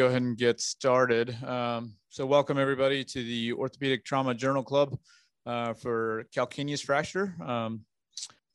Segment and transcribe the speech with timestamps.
[0.00, 1.36] go ahead and get started.
[1.44, 4.98] Um, so welcome everybody to the Orthopedic Trauma Journal Club
[5.44, 7.34] uh, for calcaneus fracture.
[7.44, 7.84] Um,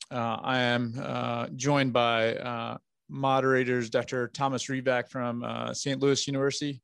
[0.09, 2.77] uh, I am uh, joined by uh,
[3.09, 4.27] moderators Dr.
[4.29, 6.01] Thomas Rivak from uh, St.
[6.01, 6.81] Louis University,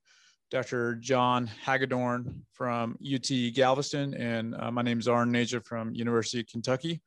[0.52, 0.94] Dr.
[0.94, 6.46] John Hagedorn from UT Galveston, and uh, my name is Arun Aneja from University of
[6.46, 7.02] Kentucky.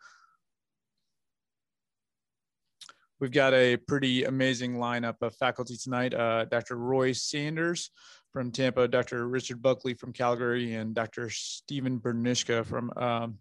[3.25, 6.13] We've got a pretty amazing lineup of faculty tonight.
[6.13, 6.77] Uh, Dr.
[6.77, 7.91] Roy Sanders
[8.35, 9.27] from Tampa, Dr.
[9.29, 11.31] Richard Buckley from Calgary, and Dr.
[11.31, 13.39] Stephen Benirschke from um,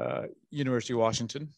[0.00, 1.50] uh, University of Washington.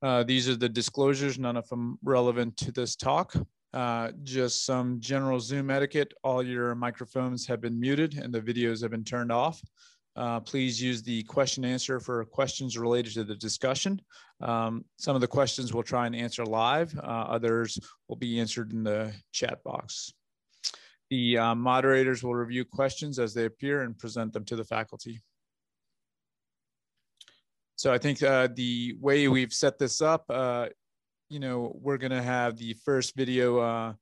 [0.00, 3.34] Uh, these are the disclosures, none of them relevant to this talk.
[3.74, 6.14] Uh, just some general Zoom etiquette.
[6.24, 9.60] All your microphones have been muted and the videos have been turned off.
[10.16, 14.00] Uh, please use the question answer for questions related to the discussion.
[14.40, 16.96] Um, some of the questions we'll try and answer live.
[16.98, 20.12] Uh, others will be answered in the chat box.
[21.10, 25.20] The uh, moderators will review questions as they appear and present them to the faculty.
[27.76, 30.68] So I think uh, the way we've set this up, uh,
[31.30, 33.94] you know, we're going to have the first video uh,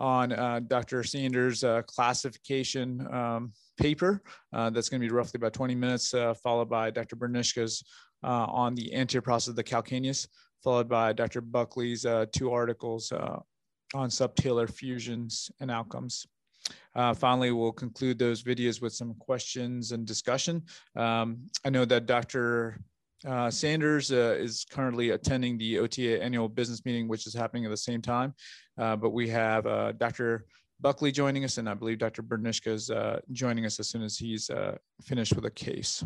[0.00, 1.04] on uh, Dr.
[1.04, 4.22] Sanders' uh, classification um, paper.
[4.52, 7.16] Uh, that's going to be roughly about 20 minutes, uh, followed by Dr.
[7.16, 7.84] Benirschke's
[8.24, 10.26] uh, on the anterior process of the calcaneus,
[10.64, 11.42] followed by Dr.
[11.42, 13.12] Buckley's uh, two articles
[13.92, 16.26] on subtalar fusions and outcomes.
[17.16, 20.62] finally, we'll conclude those videos with some questions and discussion.
[20.96, 22.80] Um, I know that Dr.
[23.26, 27.70] Uh, Sanders uh, is currently attending the OTA annual business meeting, which is happening at
[27.70, 28.34] the same time.
[28.78, 30.46] Uh, but we have uh, Dr.
[30.80, 32.22] Buckley joining us, and I believe Dr.
[32.22, 36.02] Benirschke is uh, joining us as soon as he's uh, finished with a case.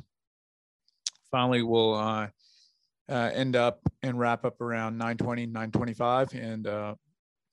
[1.30, 2.28] Finally, we'll
[3.08, 6.96] end up and wrap up around 920, 925, and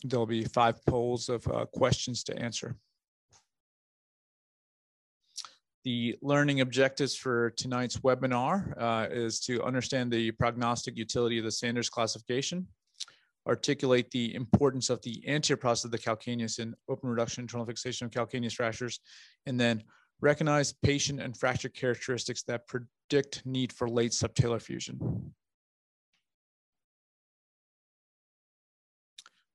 [0.03, 2.75] there'll be five polls of questions to answer.
[5.84, 11.52] The learning objectives for tonight's webinar uh, is to understand the prognostic utility of the
[11.52, 12.68] Sanders classification,
[13.47, 18.06] articulate the importance of the anterior process of the calcaneus in open reduction internal fixation
[18.06, 19.00] of calcaneus fractures,
[19.47, 19.84] and then
[20.22, 25.34] recognize patient and fracture characteristics that predict need for late subtalar fusion.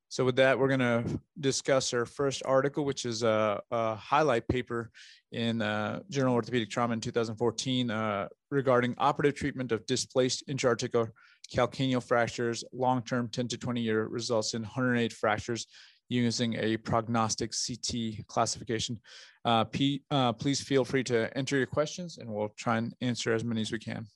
[0.08, 4.46] So with that, we're going to discuss our first article, which is a, a highlight
[4.46, 4.90] paper
[5.32, 11.12] in uh, Journal Orthopedic Trauma in 2014 uh, regarding operative treatment of displaced intra-articular
[11.52, 15.66] calcaneal fractures, long-term 10 to 20 year results in 108 fractures
[16.08, 19.00] using a prognostic CT classification.
[19.44, 23.32] Uh, P, uh, please feel free to enter your questions and we'll try and answer
[23.32, 24.06] as many as we can.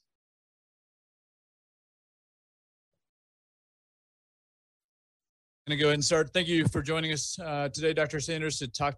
[5.71, 6.35] Going to go ahead and start.
[6.35, 8.19] Thank you for joining us uh, today, Dr.
[8.19, 8.97] Sanders, to talk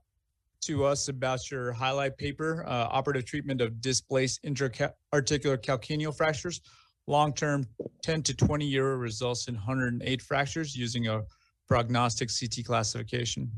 [0.63, 6.63] to us about your highlight paper, uh, operative treatment of displaced intra-articular calcaneal fractures,
[7.07, 7.67] long-term
[8.03, 11.21] 10 to 20 year results in 108 fractures using a
[11.69, 13.51] prognostic CT classification.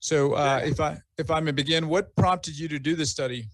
[0.00, 3.46] So uh, if I if I may begin, what prompted you to do this study?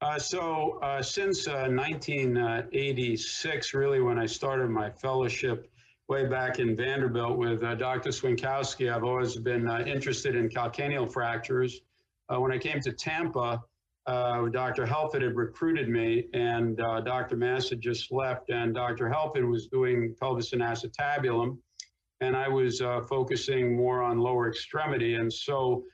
[0.00, 5.70] Uh, so uh, since 1986, uh, really when I started my fellowship
[6.08, 8.10] way back in Vanderbilt with uh, Dr.
[8.10, 8.92] Swiontkowski.
[8.92, 11.80] I've always been uh, interested in calcaneal fractures.
[12.28, 13.60] Uh, when I came to Tampa,
[14.06, 14.86] uh, Dr.
[14.86, 17.36] Helfet had recruited me, and uh, Dr.
[17.36, 19.08] Mass had just left, and Dr.
[19.08, 21.58] Helfet was doing pelvis and acetabulum,
[22.20, 25.16] and I was uh, focusing more on lower extremity.
[25.16, 25.84] And so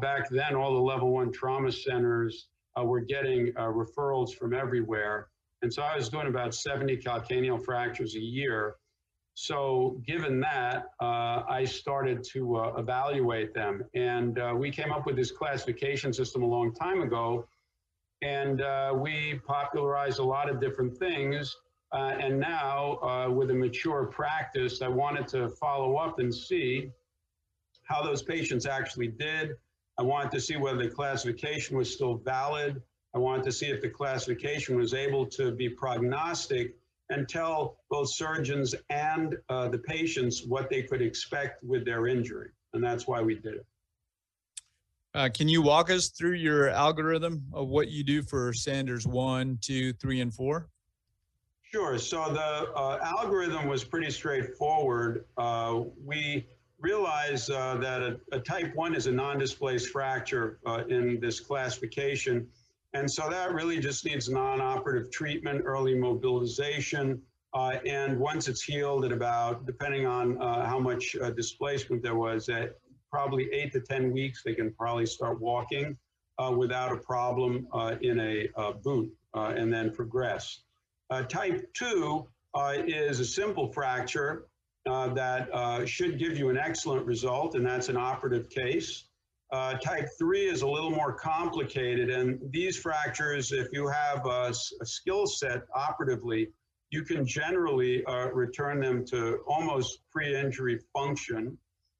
[0.00, 5.28] back then, all the level one trauma centers were getting referrals from everywhere.
[5.62, 8.76] And so I was doing about 70 calcaneal fractures a year.
[9.38, 13.84] So given that, uh, I started to uh, evaluate them.
[13.94, 17.46] And uh, we came up with this classification system a long time ago.
[18.22, 21.54] And uh, we popularized a lot of different things.
[21.92, 26.88] Uh, and now, uh, with a mature practice, I wanted to follow up and see
[27.82, 29.50] how those patients actually did.
[29.98, 32.80] I wanted to see whether the classification was still valid.
[33.14, 36.74] I wanted to see if the classification was able to be prognostic
[37.10, 42.50] and tell both surgeons and uh, the patients what they could expect with their injury.
[42.72, 43.66] And that's why we did it.
[45.14, 49.58] Uh, can you walk us through your algorithm of what you do for Sanders one,
[49.62, 50.68] two, three, and four?
[51.72, 51.98] Sure.
[51.98, 55.24] So the uh, algorithm was pretty straightforward.
[55.38, 56.46] Uh, we
[56.78, 62.46] realized uh, that a, a, type 1 is a non-displaced fracture uh, in this classification.
[62.96, 67.22] And so that really just needs non-operative treatment, early mobilization,
[67.56, 72.14] Uh, and once it's healed at about, depending on uh, how much uh, displacement there
[72.14, 72.76] was, at
[73.10, 75.96] probably eight to 10 weeks, they can probably start walking
[76.38, 80.44] uh, without a problem uh, in a uh, boot and then progress.
[81.28, 82.26] type 2
[82.86, 84.46] is a simple fracture
[84.84, 85.42] that
[85.86, 88.88] should give you an excellent result, and that's an operative case.
[89.52, 94.52] Uh, type 3 is a little more complicated, and these fractures, if you have a,
[94.80, 96.48] a skill set operatively,
[96.90, 101.56] you can generally uh, return them to almost pre-injury function.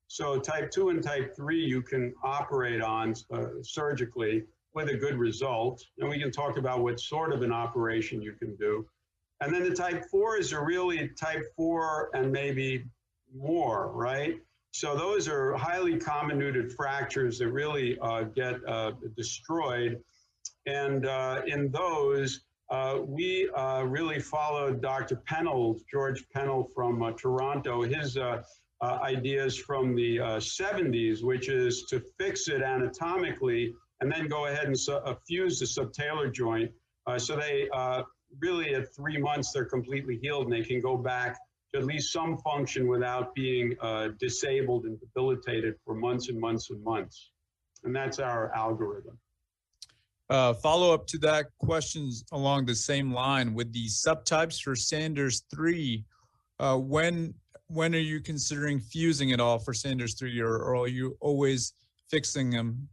[0.09, 4.45] So type 2 and type 3 you can operate on uh, surgically
[4.75, 5.83] with a good result.
[5.99, 8.87] And we can talk about what sort of an operation you can do.
[9.41, 12.85] And then the type 4 is a really type 4 and maybe
[13.35, 14.37] more, right?
[14.77, 20.03] So those are highly comminuted fractures that really uh, get uh, destroyed.
[20.67, 25.23] And uh, in those, uh, we uh, really followed Dr.
[25.27, 28.19] Pennal, George Pennal from uh, Toronto, his
[28.83, 34.77] ideas from the 70s, which is to fix it anatomically and then go ahead and
[35.27, 36.71] fuse the subtalar joint.
[37.17, 37.67] so they
[38.43, 41.39] really at three months, they're completely healed and they can go back
[41.77, 46.83] at least some function without being uh, disabled and debilitated for months and months and
[46.83, 47.31] months.
[47.85, 49.19] And that's our algorithm.
[50.29, 55.45] Uh, follow up to that questions along the same line with the subtypes for Sanders
[55.55, 56.05] 3.
[56.59, 57.35] Uh, when
[57.69, 61.75] when are you considering fusing it all for Sanders 3 or, or are you always
[62.09, 62.89] fixing them?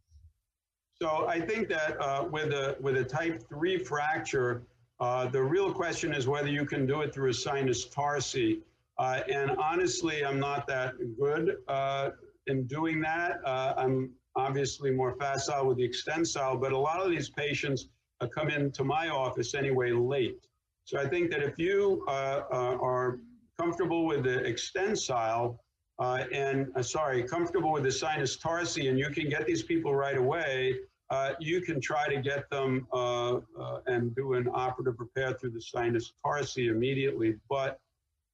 [1.01, 4.63] So I think that uh, with a with a type 3 fracture,
[4.99, 8.61] uh, the real question is whether you can do it through a sinus tarsi.
[8.99, 12.11] Uh, and honestly, I'm not that good uh,
[12.47, 13.39] in doing that.
[13.45, 17.87] Uh, I'm obviously more facile with the extensile, but a lot of these patients
[18.21, 20.47] uh, come into my office anyway late.
[20.85, 23.19] So I think that if you are
[23.59, 25.63] comfortable with the extensile,
[25.99, 29.93] uh, and uh, sorry, comfortable with the sinus tarsi, and you can get these people
[29.93, 30.75] right away,
[31.09, 35.51] uh, you can try to get them uh, uh, and do an operative repair through
[35.51, 37.35] the sinus tarsi immediately.
[37.49, 37.79] But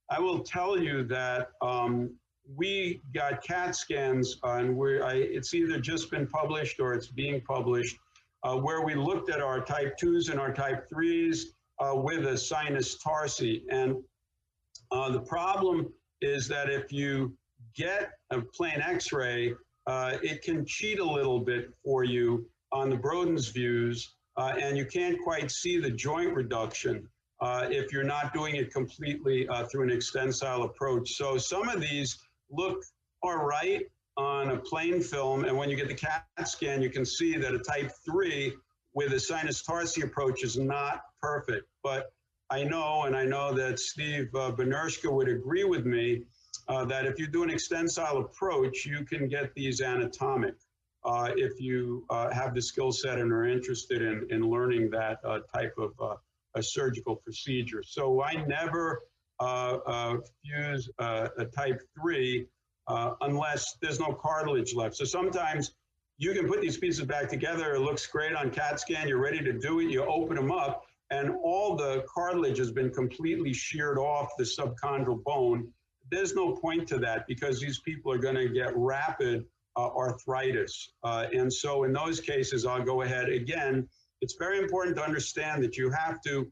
[0.10, 2.16] I will tell you that um,
[2.56, 7.42] we got CAT scans, uh, and we it's either just been published or it's being
[7.42, 7.98] published,
[8.44, 11.42] uh, where we looked at our type 2s and our type 3s
[12.04, 13.64] with a sinus tarsi.
[13.70, 13.98] And
[14.92, 17.38] the problem is that if you
[17.76, 19.54] get a plain x-ray,
[19.88, 24.78] uh, it can cheat a little bit for you on the Broden's views, uh, and
[24.78, 27.08] you can't quite see the joint reduction
[27.42, 31.14] uh, if you're not doing it completely uh, through an extensile approach.
[31.16, 32.18] So some of these
[32.52, 32.84] look
[33.24, 33.84] all right
[34.18, 37.54] on a plain film, and when you get the CAT scan, you can see that
[37.54, 38.54] a type 3
[38.94, 41.68] with a sinus tarsi approach is not perfect.
[41.84, 42.12] But
[42.50, 46.24] I know, and I know that Steve uh, would agree with me,
[46.68, 50.56] uh, that if you do an extensile approach, you can get these anatomic
[51.04, 55.20] uh, if you uh, have the skill set and are interested in, in learning that
[55.24, 56.16] uh, type of uh,
[56.56, 57.84] a surgical procedure.
[57.84, 59.02] So I never
[59.40, 62.46] uh, uh, fuse a type 3
[63.22, 64.96] unless there's no cartilage left.
[64.96, 65.72] So sometimes
[66.20, 67.74] you can put these pieces back together.
[67.76, 69.08] It looks great on CAT scan.
[69.08, 69.90] You're ready to do it.
[69.90, 75.24] You open them up, and all the cartilage has been completely sheared off the subchondral
[75.24, 75.72] bone.
[76.12, 79.46] There's no point to that because these people are going to get rapid
[79.78, 80.92] uh, arthritis.
[81.04, 83.88] Uh, and so in those cases, I'll go ahead again.
[84.22, 86.52] It's very important to understand that you have to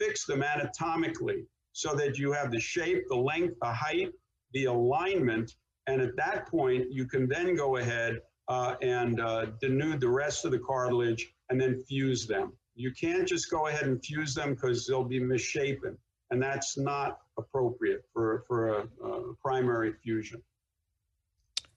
[0.00, 4.10] fix them anatomically so that you have the shape, the length, the height,
[4.52, 5.54] the alignment.
[5.86, 10.44] And at that point, you can then go ahead uh, and uh, denude the rest
[10.44, 12.52] of the cartilage and then fuse them.
[12.74, 15.96] You can't just go ahead and fuse them because they'll be misshapen.
[16.30, 20.42] And that's not appropriate for, for a, a primary fusion.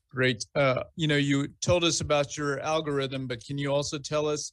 [0.10, 0.46] Great.
[0.56, 4.52] Uh, you know, you told us about your algorithm, but can you also tell us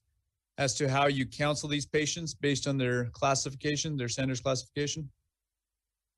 [0.59, 5.09] as to how you counsel these patients based on their classification, their Sanders classification?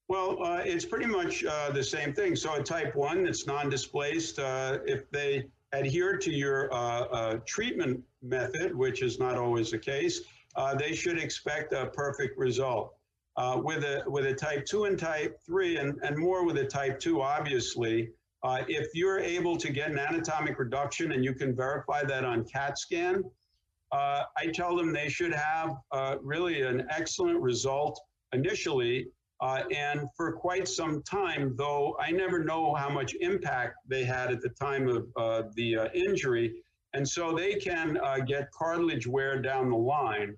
[0.08, 2.36] Well, uh, it's pretty much uh, the same thing.
[2.36, 8.00] So a type 1 that's non-displaced, uh, if they adhere to your uh, uh, treatment
[8.22, 10.20] method, which is not always the case,
[10.78, 12.94] they should expect a perfect result.
[13.56, 17.00] with, a, with a type 2 and type 3, and, and more with a type
[17.00, 18.10] 2, obviously,
[18.42, 22.44] uh, if you're able to get an anatomic reduction and you can verify that on
[22.44, 23.24] CAT scan,
[23.92, 28.00] uh, I tell them they should have uh, really an excellent result
[28.32, 29.06] initially.
[29.42, 34.32] Uh, and for quite some time, though I never know how much impact they had
[34.32, 36.54] at the time of uh, the uh, injury.
[36.94, 40.34] And so they can get cartilage wear down the line.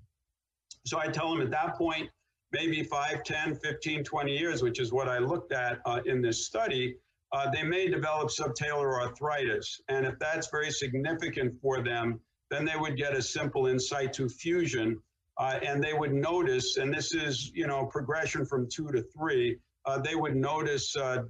[0.85, 2.11] So I tell them at that point,
[2.53, 6.47] maybe 5, 10, 15, 20 years, which is what I looked at uh, in this
[6.47, 6.97] study,
[7.33, 9.81] uh, they may develop subtalar arthritis.
[9.89, 14.29] And if that's very significant for them, then they would get a simple in situ
[14.29, 15.01] fusion
[15.39, 19.57] uh, and they would notice, and this is, you know, progression from two to three,
[19.87, 21.23] uh, they would notice uh,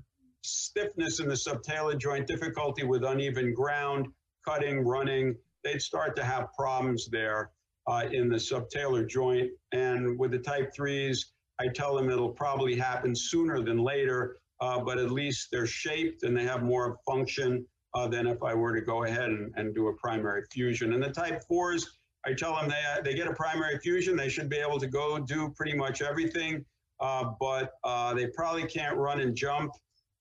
[0.42, 4.06] stiffness in the subtalar joint, difficulty with uneven ground,
[4.46, 5.36] cutting, running.
[5.62, 7.50] They'd start to have problems there
[7.86, 9.50] uh, in the subtalar joint.
[9.72, 14.80] And with the type threes, I tell them it'll probably happen sooner than later, uh,
[14.80, 18.74] but at least they're shaped and they have more function uh, than if I were
[18.74, 20.92] to go ahead and, and do a primary fusion.
[20.92, 24.48] And the type fours, I tell them they, they get a primary fusion, they should
[24.48, 26.64] be able to go do pretty much everything,
[27.00, 29.72] uh, but uh, they probably can't run and jump.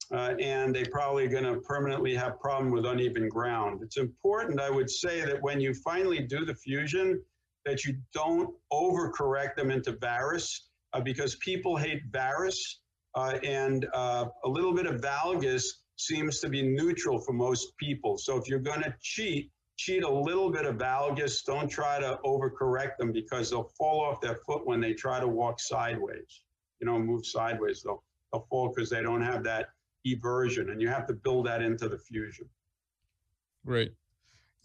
[0.09, 3.81] Uh, and they probably going to permanently have problem with uneven ground.
[3.83, 7.21] It's important, I would say, that when you finally do the fusion,
[7.65, 12.79] that you don't overcorrect them into varus uh, because people hate varus
[13.15, 15.65] uh, and a little bit of valgus
[15.97, 18.17] seems to be neutral for most people.
[18.17, 21.43] So if you're going to cheat, cheat a little bit of valgus.
[21.45, 25.27] Don't try to overcorrect them because they'll fall off their foot when they try to
[25.27, 26.41] walk sideways.
[26.79, 27.83] You know, move sideways.
[27.83, 29.69] They'll, they'll fall because they don't have that
[30.05, 32.47] eversion and you have to build that into the fusion.
[33.65, 33.93] Great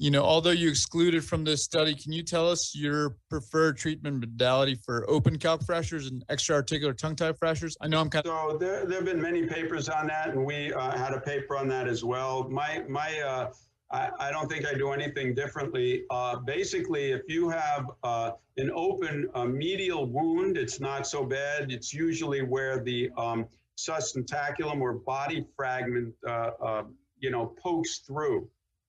[0.02, 4.18] you know, although you excluded from this study, can you tell us your preferred treatment
[4.18, 7.76] modality for open calc fractures and extra-articular tongue type fractures?
[7.80, 8.50] I know I'm kind of.
[8.50, 11.56] So there, there have been many papers on that, and we uh, had a paper
[11.56, 12.48] on that as well.
[12.48, 13.52] My, my, uh,
[13.92, 16.02] I, I, don't think I do anything differently.
[16.10, 21.70] Uh, basically, if you have uh, an open uh, medial wound, it's not so bad.
[21.70, 23.46] It's usually where the um,
[23.78, 26.82] sustentaculum or body fragment, uh,
[27.20, 28.48] you know, pokes through.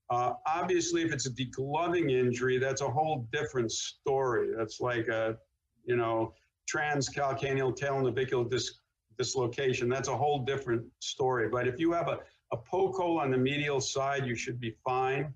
[0.10, 4.50] Uh, obviously, if it's a degloving injury, that's a whole different story.
[4.56, 5.38] That's like a,
[5.86, 6.34] you know,
[6.72, 8.80] transcalcaneal talonavicular dis-
[9.18, 9.90] dislocation.
[9.90, 11.50] That's a whole different story.
[11.50, 12.20] But if you have a,
[12.52, 15.34] a poke hole on the medial side, you should be fine.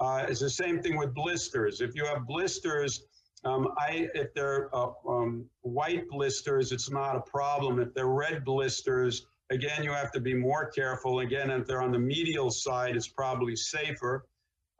[0.00, 1.80] Uh, it's the same thing with blisters.
[1.80, 3.04] If you have blisters,
[3.44, 7.80] um, I, if they're uh, um, white blisters, it's not a problem.
[7.80, 11.18] If they're red blisters, Again, you have to be more careful.
[11.18, 14.24] Again, if they're on the medial side, it's probably safer.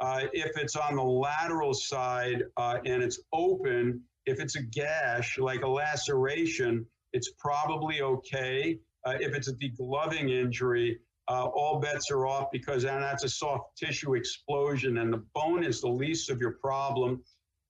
[0.01, 5.39] Uh, if it's on the lateral side uh, and it's open, if it's a gash,
[5.39, 8.79] like a laceration, it's probably okay.
[9.05, 10.99] Uh, if it's a degloving injury,
[11.29, 15.63] uh, all bets are off because then that's a soft tissue explosion and the bone
[15.63, 17.23] is the least of your problem.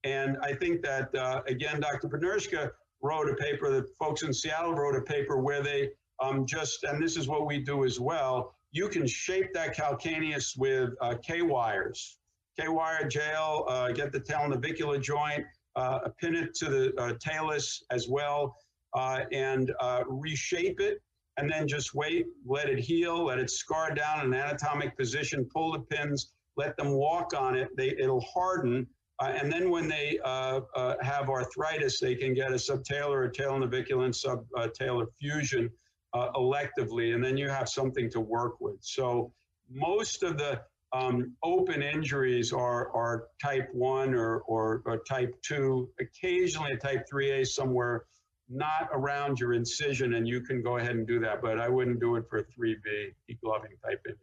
[0.05, 2.07] And I think that, uh, again, Dr.
[2.07, 5.89] Benirschke wrote a paper, the folks in Seattle wrote a paper where they
[6.21, 10.57] um, just, and this is what we do as well, you can shape that calcaneus
[10.57, 12.17] with uh, K-wires.
[12.59, 18.07] K-wire jail, uh, get the talonavicular joint, uh, pin it to the uh, talus as
[18.07, 18.55] well,
[18.93, 21.01] uh, and uh, reshape it,
[21.37, 25.47] and then just wait, let it heal, let it scar down in an anatomic position,
[25.51, 28.85] pull the pins, let them walk on it, they, it'll harden,
[29.21, 35.05] and then when they have arthritis, they can get a subtalar or talonavicular and subtalar
[35.19, 35.69] fusion
[36.13, 38.77] uh, electively, and then you have something to work with.
[38.81, 39.33] So
[39.71, 40.61] most of the
[40.93, 47.05] um, open injuries are, are type 1 or, or, or, type 2, occasionally a type
[47.11, 48.05] 3A somewhere
[48.47, 51.99] not around your incision, and you can go ahead and do that, but I wouldn't
[51.99, 54.19] do it for a 3B, degloving type injury.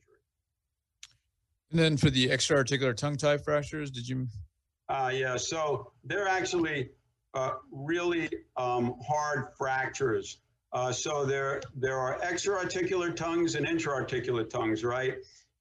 [1.71, 4.29] And then for the extra-articular tongue type fractures, did you?
[4.89, 6.91] Uh, yeah, so they're actually
[7.35, 10.39] uh, really um, hard fractures.
[10.73, 15.15] Uh, so there, there are extra-articular tongues and intra-articular tongues, right?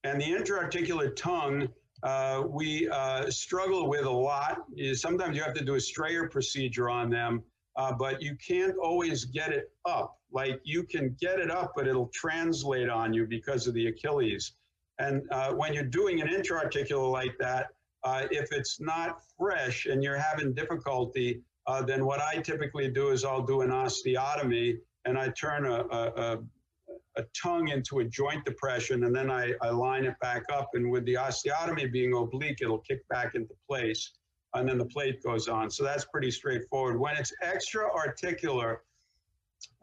[0.04, 1.68] And the intra-articular tongue,
[2.04, 4.60] uh, we uh, struggle with a lot.
[4.94, 7.44] Sometimes you have to do a Strayer procedure on them,
[7.76, 10.16] uh, but you can't always get it up.
[10.32, 14.54] Like you can get it up, but it'll translate on you because of the Achilles.
[15.00, 17.68] And uh, when you're doing an intra-articular like that,
[18.04, 21.42] uh, if it's not fresh and you're having difficulty,
[21.86, 26.40] then what I typically do is I'll do an osteotomy and I turn a, a,
[27.18, 30.70] a, tongue into a joint depression and then I, I line it back up.
[30.74, 34.12] And with the osteotomy being oblique, it'll kick back into place
[34.54, 35.70] and then the plate goes on.
[35.70, 37.00] So that's pretty straightforward.
[37.00, 38.82] When it's extra articular,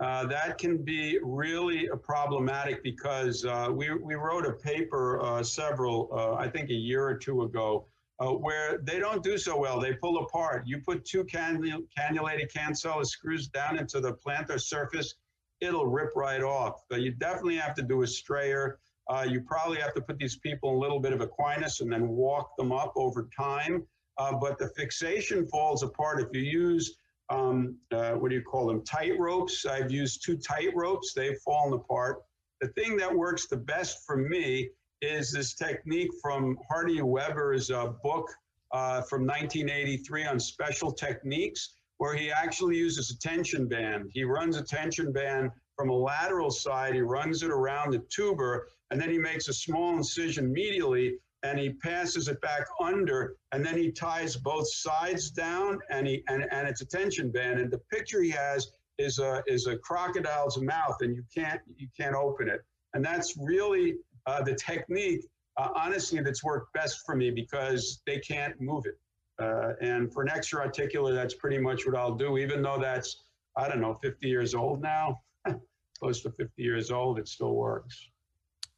[0.01, 6.09] uh, that can be really problematic because uh, we, we wrote a paper uh, several,
[6.13, 7.87] uh, I think a year or two ago,
[8.19, 9.81] uh, where they don't do so well.
[9.81, 10.65] They pull apart.
[10.67, 15.15] You put two cannul cannulated cancellous screws down into the plantar surface,
[15.61, 16.83] it'll rip right off.
[16.89, 18.79] But you definitely have to do a strayer.
[19.09, 22.09] Uh, you probably have to put these people a little bit of equinus and then
[22.09, 23.87] walk them up over time.
[24.19, 26.97] Uh, but the fixation falls apart if you use
[27.29, 29.67] um, uh, what do you call them, tight ropes.
[29.67, 31.13] I've used two tight ropes.
[31.13, 32.23] They've fallen apart.
[32.61, 34.71] The thing that works the best for me
[35.03, 38.29] is this technique from Hardy Weber's uh, book
[38.73, 44.11] uh, from 1983 on special techniques, where he actually uses a tension band.
[44.13, 48.69] He runs a tension band from a lateral side, he runs it around the tuber,
[48.91, 51.13] and then he makes a small incision medially
[51.43, 56.23] and he passes it back under and then he ties both sides down and he
[56.29, 59.77] and, and it's a tension band and the picture he has is a is a
[59.79, 62.63] crocodile's mouth and you can't you can't open it
[62.95, 63.97] and that's really
[64.27, 65.25] uh, the technique
[65.57, 68.99] uh, honestly that's worked best for me because they can't move it.
[69.39, 73.25] Uh, and for an extra articular that's pretty much what i'll do even though that's
[73.59, 75.21] i don't know 50 years old now.
[75.99, 78.09] Close to 50 years old it still works.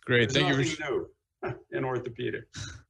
[0.05, 1.07] Great There's thank you
[1.43, 2.43] new in orthopedics.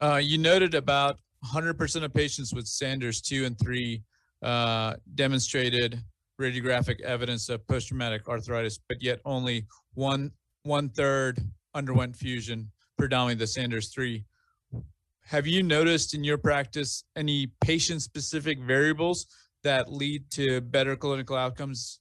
[0.00, 4.02] Uh, you noted about 100% of patients with Sanders 2 and 3
[4.42, 6.02] uh, demonstrated
[6.40, 10.32] radiographic evidence of post-traumatic arthritis, but yet only one
[10.64, 11.38] one third
[11.74, 14.24] underwent fusion, predominantly the Sanders 3.
[15.26, 19.26] Have you noticed in your practice any patient-specific variables
[19.62, 22.00] that lead to better clinical outcomes,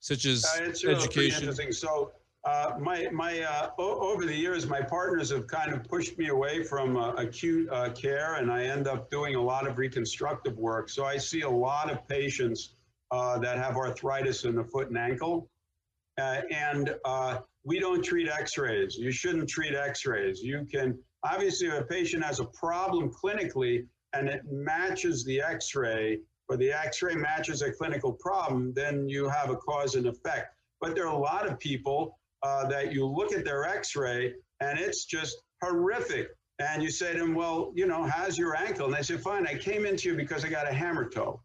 [0.00, 1.48] such as uh, it's education?
[1.48, 1.72] Interesting.
[1.72, 2.12] So
[2.44, 6.62] uh, my my uh, over the years, my partners have kind of pushed me away
[6.62, 10.90] from uh, acute uh, care, and I end up doing a lot of reconstructive work.
[10.90, 12.74] So I see a lot of patients
[13.10, 15.48] uh, that have arthritis in the foot and ankle,
[16.18, 16.94] uh, and
[17.64, 18.96] we don't treat X-rays.
[18.96, 20.40] You shouldn't treat X-rays.
[20.40, 26.20] You can obviously, if a patient has a problem clinically and it matches the X-ray,
[26.48, 30.54] or the X-ray matches a clinical problem, then you have a cause and effect.
[30.80, 34.78] But there are a lot of people uh, that you look at their x-ray and
[34.78, 36.28] it's just horrific.
[36.58, 38.86] And you say to them, well, you know, how's your ankle?
[38.86, 41.40] And they say, fine, I came into you because I got a hammer toe.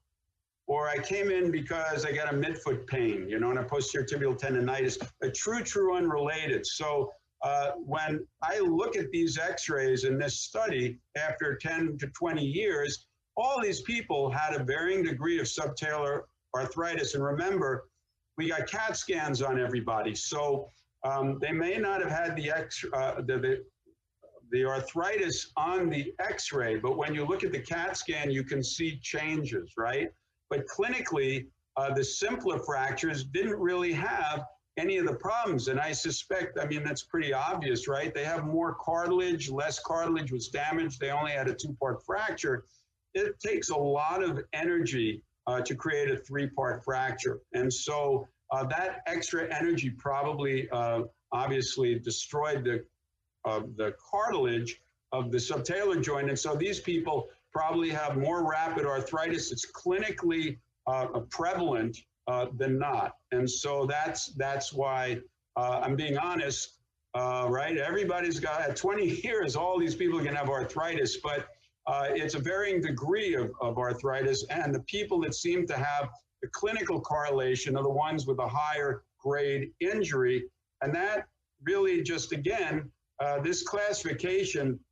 [0.69, 4.05] Or I came in because I got a midfoot pain, you know, and a posterior
[4.05, 6.63] tibial tendonitis, a true, true unrelated.
[6.63, 7.11] So
[7.43, 13.07] uh, when I look at these x-rays in this study after 10 to 20 years,
[13.35, 16.21] all these people had a varying degree of subtalar
[16.55, 17.15] arthritis.
[17.15, 17.85] And remember,
[18.37, 20.13] we got CAT scans on everybody.
[20.13, 20.69] So
[21.03, 23.63] um, they may not have had the, X, uh, the, the,
[24.51, 28.63] the arthritis on the x-ray, but when you look at the CAT scan, you can
[28.63, 30.09] see changes, right?
[30.49, 34.45] But clinically, uh, the simpler fractures didn't really have
[34.77, 35.67] any of the problems.
[35.67, 38.13] And I suspect, I mean, that's pretty obvious, right?
[38.13, 40.99] They have more cartilage, less cartilage was damaged.
[40.99, 42.65] They only had a two-part fracture.
[43.13, 47.39] It takes a lot of energy uh, to create a three-part fracture.
[47.53, 52.85] And so uh, that extra energy probably uh, obviously destroyed the,
[53.45, 54.81] uh, the cartilage
[55.11, 56.29] of the subtalar joint.
[56.29, 59.51] And so these people probably have more rapid arthritis.
[59.51, 60.57] It's clinically
[60.87, 63.13] uh, prevalent uh, than not.
[63.31, 65.19] And so that's, that's why
[65.55, 66.79] uh, I'm being honest,
[67.15, 67.77] right?
[67.77, 71.47] Everybody's got, at 20 years, all these people can have arthritis, but
[72.11, 74.45] it's a varying degree of, of arthritis.
[74.49, 76.09] And the people that seem to have
[76.41, 80.45] the clinical correlation are the ones with a higher grade injury.
[80.81, 81.27] And that
[81.63, 84.88] really just, again, uh, this classification uh,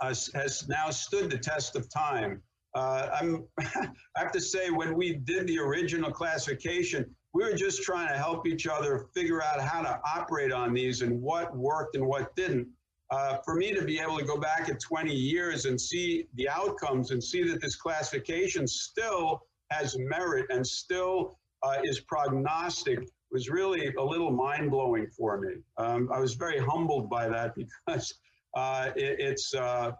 [0.00, 2.42] has now stood the test of time.
[2.74, 7.82] Uh, I'm, I have to say, when we did the original classification, we were just
[7.82, 11.96] trying to help each other figure out how to operate on these and what worked
[11.96, 12.68] and what didn't.
[13.10, 16.48] Uh, for me to be able to go back at 20 years and see the
[16.48, 23.50] outcomes and see that this classification still has merit and still uh, is prognostic was
[23.50, 25.56] really a little mind blowing for me.
[25.76, 27.54] Um, I was very humbled by that
[27.86, 28.14] because
[28.54, 29.92] uh, it, it's, uh,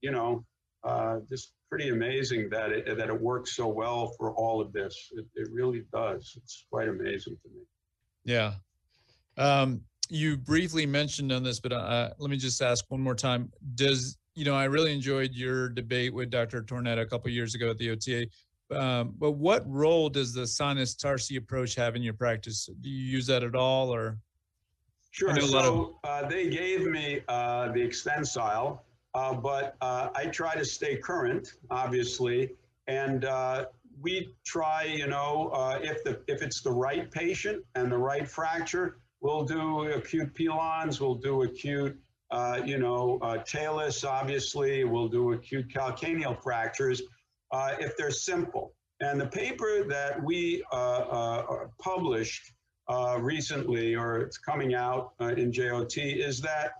[0.00, 0.44] you know,
[0.84, 5.10] uh, just pretty amazing that it, that it works so well for all of this.
[5.12, 6.34] It, it really does.
[6.36, 7.62] It's quite amazing to me.
[8.24, 8.54] Yeah.
[9.38, 13.50] Um, you briefly mentioned on this, but uh, let me just ask one more time.
[13.74, 16.62] Does you know, I really enjoyed your debate with Dr.
[16.62, 18.26] Tornetta a couple years ago at the OTA.
[18.70, 22.68] Um, but what role does the sinus tarsi approach have in your practice?
[22.80, 24.18] Do you use that at all or?
[25.12, 25.38] Sure.
[25.40, 26.24] So of...
[26.24, 28.82] uh, they gave me uh, the Extensile,
[29.14, 32.50] uh, but uh, I try to stay current, obviously.
[32.88, 33.66] And uh,
[34.00, 38.28] we try, you know, uh, if the if it's the right patient and the right
[38.28, 41.96] fracture, we'll do acute pilons, we'll do acute,
[42.64, 47.02] you know, talus, obviously, we'll do acute calcaneal fractures
[47.52, 48.74] uh, if they're simple.
[49.00, 52.52] And the paper that we uh, uh, published
[52.92, 56.72] uh, recently, or it's coming out uh, in JOT, is that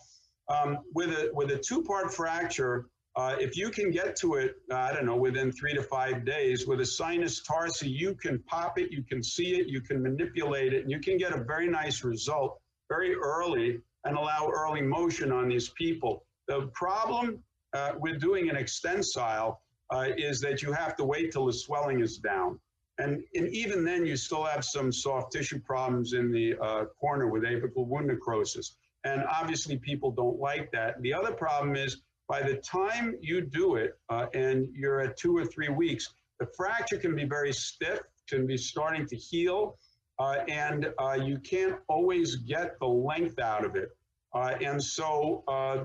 [0.49, 4.93] um, with a with a two-part fracture, uh, if you can get to it, I
[4.93, 8.91] don't know, within three to five days with a sinus tarsi, you can pop it,
[8.91, 12.05] you can see it, you can manipulate it, and you can get a very nice
[12.05, 16.25] result very early and allow early motion on these people.
[16.49, 21.47] The problem uh, with doing an extensile uh, is that you have to wait till
[21.47, 22.59] the swelling is down.
[22.99, 27.29] And, and even then, you still have some soft tissue problems in the uh, corner
[27.29, 28.77] with apical wound necrosis.
[29.05, 31.01] And obviously, people don't like that.
[31.03, 35.37] The other problem is by the time you do it uh, and you're at two
[35.37, 39.79] or three weeks, the fracture can be very stiff, can be starting to heal,
[40.19, 43.91] uh, and uh, you can't always get the length out of it.
[44.35, 45.85] Uh, and so uh,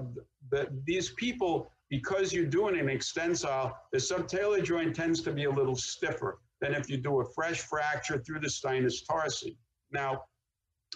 [0.51, 5.49] the, these people, because you're doing an extensile, the subtalar joint tends to be a
[5.49, 9.57] little stiffer than if you do a fresh fracture through the sinus tarsi.
[9.91, 10.23] Now,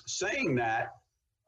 [0.08, 0.89] saying that,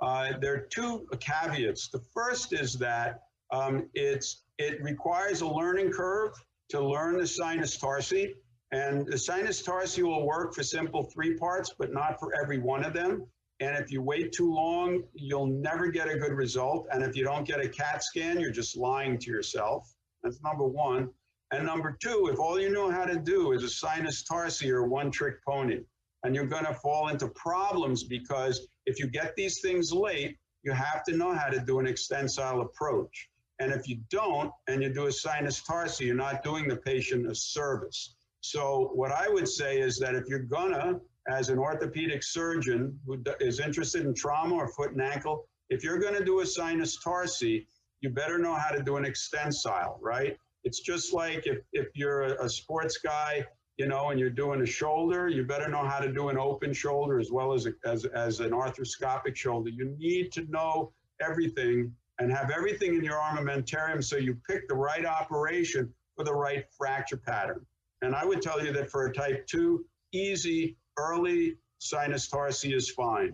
[0.02, 1.90] uh, there are two caveats.
[1.90, 3.22] The first is that
[3.52, 6.34] um, it's, it requires a learning curve
[6.70, 8.36] to learn the sinus tarsi.
[8.72, 12.84] And the sinus tarsi will work for simple three parts, but not for every one
[12.84, 13.28] of them.
[13.60, 16.88] And if you wait too long, you'll never get a good result.
[16.92, 19.94] And if you don't get a CAT scan, you're just lying to yourself.
[20.24, 21.10] That's number one.
[21.54, 24.88] And number two, if all you know how to do is a sinus tarsi or
[24.88, 25.82] one trick pony,
[26.24, 30.72] and you're going to fall into problems because if you get these things late, you
[30.72, 33.30] have to know how to do an extensile approach.
[33.60, 37.30] And if you don't, and you do a sinus tarsi, you're not doing the patient
[37.30, 38.16] a service.
[38.42, 43.22] So what I would say is that if you're gonna, as an orthopedic surgeon who
[43.40, 47.68] is interested in trauma or foot and ankle, if you're gonna do a sinus tarsi,
[48.02, 50.36] you better know how to do an extensile, right?
[50.64, 53.46] It's just like if, if you're a, sports guy,
[53.78, 56.74] you know, and you're doing a shoulder, you better know how to do an open
[56.74, 59.70] shoulder as well as, a, as, as an arthroscopic shoulder.
[59.70, 64.76] You need to know everything and have everything in your armamentarium so you pick the
[64.76, 67.66] right operation for the right fracture pattern.
[68.02, 72.90] And I would tell you that for a type 2, easy, early sinus tarsi is
[72.90, 73.34] fine.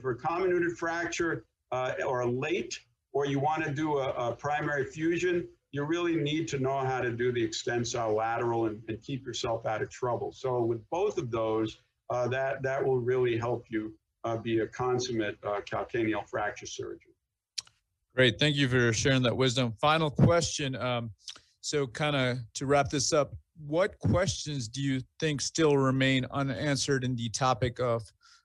[0.00, 2.78] For a comminuted fracture uh, or late,
[3.12, 7.00] or you want to do a, a, primary fusion, you really need to know how
[7.00, 10.32] to do the extensile lateral and, and keep yourself out of trouble.
[10.32, 11.78] So with both of those,
[12.10, 17.12] uh, that, that will really help you uh, be a consummate uh, calcaneal fracture surgeon.
[18.14, 18.38] Great.
[18.38, 19.72] Thank you for sharing that wisdom.
[19.80, 20.74] Final question.
[20.74, 21.10] Um,
[21.60, 23.34] so, kind of to wrap this up,
[23.66, 28.02] what questions do you think still remain unanswered in the topic of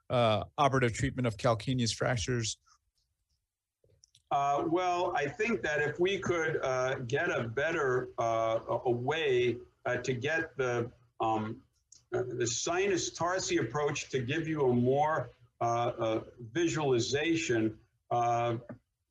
[0.10, 2.58] uh, operative treatment of calcaneus fractures?
[4.32, 9.58] Uh, well, I think that if we could uh, get a better uh, a way
[9.86, 10.90] uh, to get the
[11.22, 11.58] um,
[12.14, 15.32] uh, the sinus tarsi approach to give you a more
[16.54, 17.78] visualization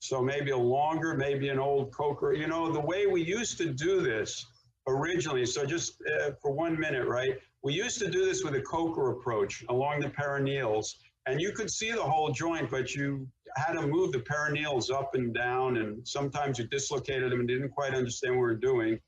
[0.04, 2.36] so maybe a longer, maybe an old Kocher.
[2.36, 4.44] You know, the way we used to do this
[4.86, 7.38] originally, so just uh, for one minute, right?
[7.62, 11.70] We used to do this with a Kocher approach along the peroneals, and you could
[11.70, 16.06] see the whole joint, but you had to move the peroneals up and down, and
[16.06, 18.98] sometimes you dislocated them and didn't quite understand what we were doing.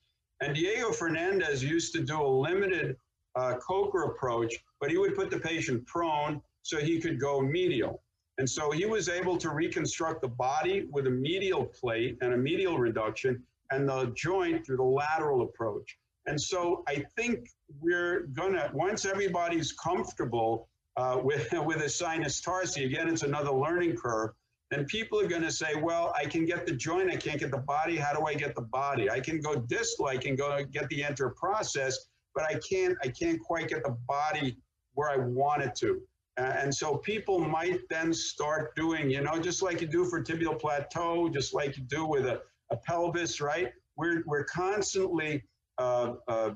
[0.40, 2.96] And Diego Fernandez used to do a limited
[3.34, 8.02] uh, Kocher approach, but he would put the patient prone so he could go medial.
[8.38, 12.36] And so he was able to reconstruct the body with a medial plate and a
[12.36, 15.96] medial reduction and the joint through the lateral approach.
[16.26, 17.48] And so I think
[17.80, 23.96] we're gonna, once everybody's comfortable uh, with, with a sinus tarsi, again, it's another learning
[23.96, 24.30] curve,
[24.70, 27.58] then people are gonna say, well, I can get the joint, I can't get the
[27.58, 29.08] body, how do I get the body?
[29.08, 31.96] I can go distal, I can go get the enter process,
[32.34, 34.58] but I can't, I can't quite get the body
[34.94, 36.00] where I want it to.
[36.36, 40.58] And so people might then start doing, you know, just like you do for tibial
[40.58, 43.72] plateau, just like you do with a, a pelvis, right?
[43.96, 45.44] We're, we're constantly
[45.78, 46.50] uh, uh,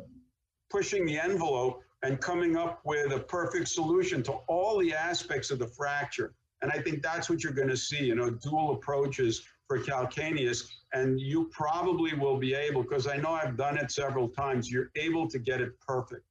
[0.70, 5.58] pushing the envelope and coming up with a perfect solution to all the aspects of
[5.58, 6.34] the fracture.
[6.62, 10.70] And I think that's what you're going to see, you know, dual approaches for calcaneus.
[10.92, 14.90] And you probably will be able, because I know I've done it several times, you're
[14.96, 16.24] able to get it perfect.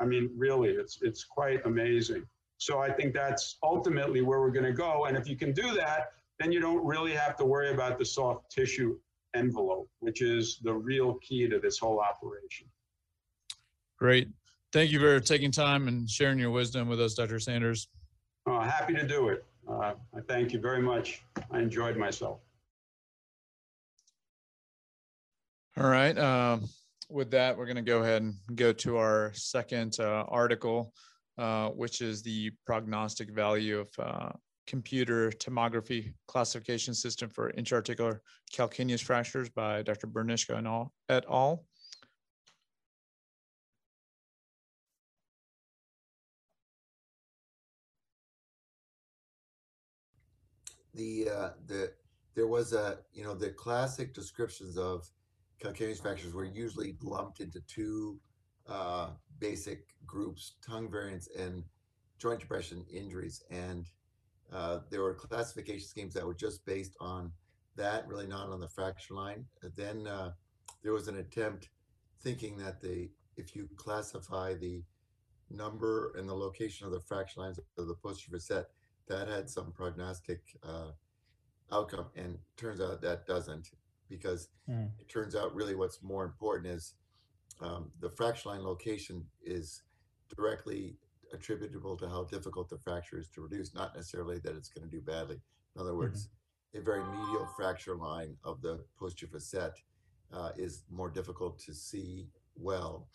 [0.00, 2.26] I mean, really, it's, it's quite amazing.
[2.56, 5.06] So I think that's ultimately where we're going to go.
[5.06, 8.04] And if you can do that, then you don't really have to worry about the
[8.04, 8.98] soft tissue
[9.34, 12.66] envelope, which is the real key to this whole operation.
[13.98, 14.28] Great.
[14.72, 17.40] Thank you for taking time and sharing your wisdom with us, Dr.
[17.40, 17.88] Sanders.
[18.46, 19.44] Uh, happy to do it.
[19.68, 21.22] Uh, I thank you very much.
[21.50, 22.38] I enjoyed myself.
[25.76, 26.16] All right.
[26.18, 26.68] Um,
[27.08, 30.92] with that, we're going to go ahead and go to our second uh, article.
[31.40, 34.28] Uh, which is the prognostic value of uh,
[34.66, 38.20] computer tomography classification system for intra-articular
[38.52, 40.06] calcaneus fractures by Dr.
[40.06, 41.64] Benirschke and all, et al.
[50.94, 51.92] The uh, the
[52.34, 55.08] there was a you know the classic descriptions of
[55.62, 58.18] calcaneus fractures were usually lumped into two
[58.68, 61.64] uh, basic groups: tongue variants and
[62.18, 63.42] joint depression injuries.
[63.50, 63.86] And
[64.52, 67.32] uh, there were classification schemes that were just based on
[67.76, 69.44] that, really not on the fracture line.
[69.62, 70.32] And then uh,
[70.82, 71.70] there was an attempt
[72.22, 74.82] thinking that the if you classify the
[75.50, 78.66] number and the location of the fracture lines of the posterior facet
[79.10, 80.92] that had some prognostic uh,
[81.72, 83.68] outcome, and turns out that doesn't,
[84.08, 84.88] because mm.
[84.98, 86.94] it turns out really what's more important is
[87.60, 89.82] um, the fracture line location is
[90.34, 90.96] directly
[91.32, 94.96] attributable to how difficult the fracture is to reduce, not necessarily that it's going to
[94.96, 95.40] do badly.
[95.74, 96.28] In other words,
[96.74, 96.80] mm-hmm.
[96.80, 99.74] a very medial fracture line of the posterior facet
[100.32, 103.08] uh, is more difficult to see well.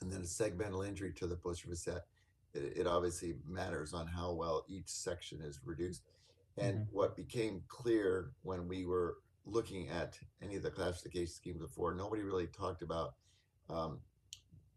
[0.00, 2.02] And then a segmental injury to the posterior facet
[2.54, 6.02] it, it obviously matters on how well each section is reduced.
[6.58, 6.96] And mm-hmm.
[6.96, 12.22] what became clear when we were looking at any of the classification schemes before, nobody
[12.22, 13.14] really talked about
[13.70, 14.00] um,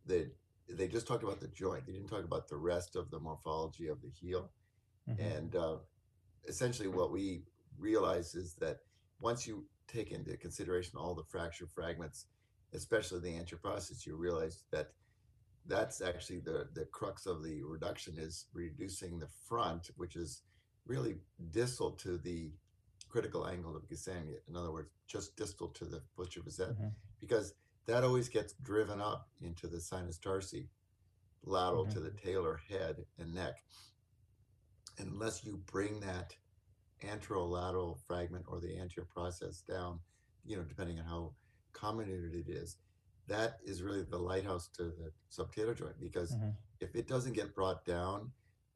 [0.05, 0.29] the
[0.71, 1.86] they just talked about the joint.
[1.86, 4.51] They didn't talk about the rest of the morphology of the heel.
[5.10, 5.21] Mm-hmm.
[5.21, 5.77] And uh,
[6.47, 7.41] essentially, what we
[7.79, 8.77] realize is that
[9.19, 12.25] once you take into consideration all the fracture fragments,
[12.73, 14.91] especially the anterior you realize that
[15.69, 20.41] that's actually the the crux of the reduction is reducing the front, which is
[20.86, 21.15] really
[21.51, 22.51] distal to the
[23.08, 24.34] critical angle of Gissane.
[24.47, 26.89] In other words, just distal to the posterior facet, mm-hmm.
[27.19, 27.53] because
[27.86, 30.67] that always gets driven up into the sinus tarsi,
[31.43, 31.93] lateral mm-hmm.
[31.93, 33.55] to the talar head and neck.
[34.97, 36.36] Unless you bring that
[37.03, 39.99] anterolateral fragment or the anterior process down,
[40.45, 41.34] you know, depending on how
[41.73, 42.77] comminuted it is,
[43.29, 46.49] that is really the lighthouse to the subtalar joint because mm-hmm.
[46.81, 48.31] if it doesn't get brought down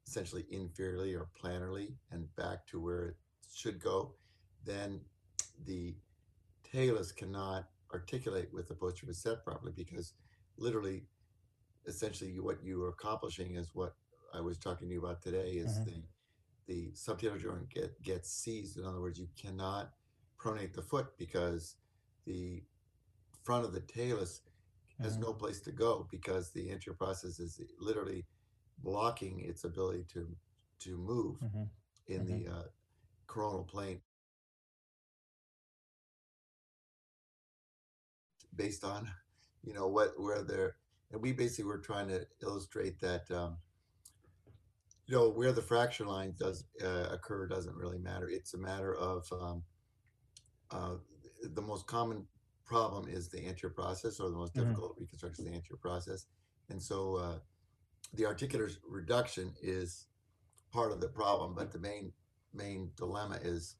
[0.06, 3.16] essentially inferiorly or planarly and back to where it
[3.54, 4.14] should go,
[4.64, 5.00] then
[5.66, 5.94] the
[6.70, 10.14] talus cannot articulate with the posterior facet properly because
[10.56, 11.04] literally
[11.86, 13.94] essentially what you are accomplishing is what
[14.32, 15.84] I was talking to you about today is mm-hmm.
[15.84, 16.02] the
[16.66, 18.78] the subtalar joint get, gets seized.
[18.78, 19.90] In other words, you cannot
[20.40, 21.76] pronate the foot because
[22.24, 22.62] the
[23.44, 24.40] front of the talus
[25.02, 28.24] has no place to go because the anterior process is literally
[28.78, 30.28] blocking its ability to
[30.78, 31.64] to move mm-hmm.
[32.08, 32.44] in mm-hmm.
[32.44, 32.62] the uh,
[33.26, 34.00] coronal plane
[38.56, 39.08] based on
[39.62, 40.76] you know what where they're
[41.12, 43.56] and we basically were trying to illustrate that um,
[45.06, 48.94] you know where the fracture line does uh, occur doesn't really matter it's a matter
[48.94, 49.62] of um,
[50.70, 50.94] uh,
[51.54, 52.26] the most common
[52.64, 54.68] problem is the anterior process, or the most mm-hmm.
[54.68, 56.26] difficult reconstruction is the anterior process.
[56.70, 57.38] And so uh,
[58.14, 60.06] the articular reduction is
[60.72, 62.12] part of the problem, but the main
[62.52, 63.76] main dilemma is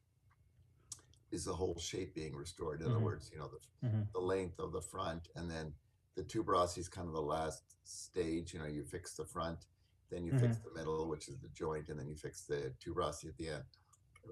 [1.30, 2.80] is the whole shape being restored.
[2.80, 2.96] In mm-hmm.
[2.96, 4.02] other words, you know the mm-hmm.
[4.12, 5.72] the length of the front, and then
[6.14, 8.52] the tuberosity is kind of the last stage.
[8.52, 9.66] You know, you fix the front,
[10.10, 10.68] then you fix mm-hmm.
[10.68, 13.64] the middle, which is the joint, and then you fix the tuberosity at the end.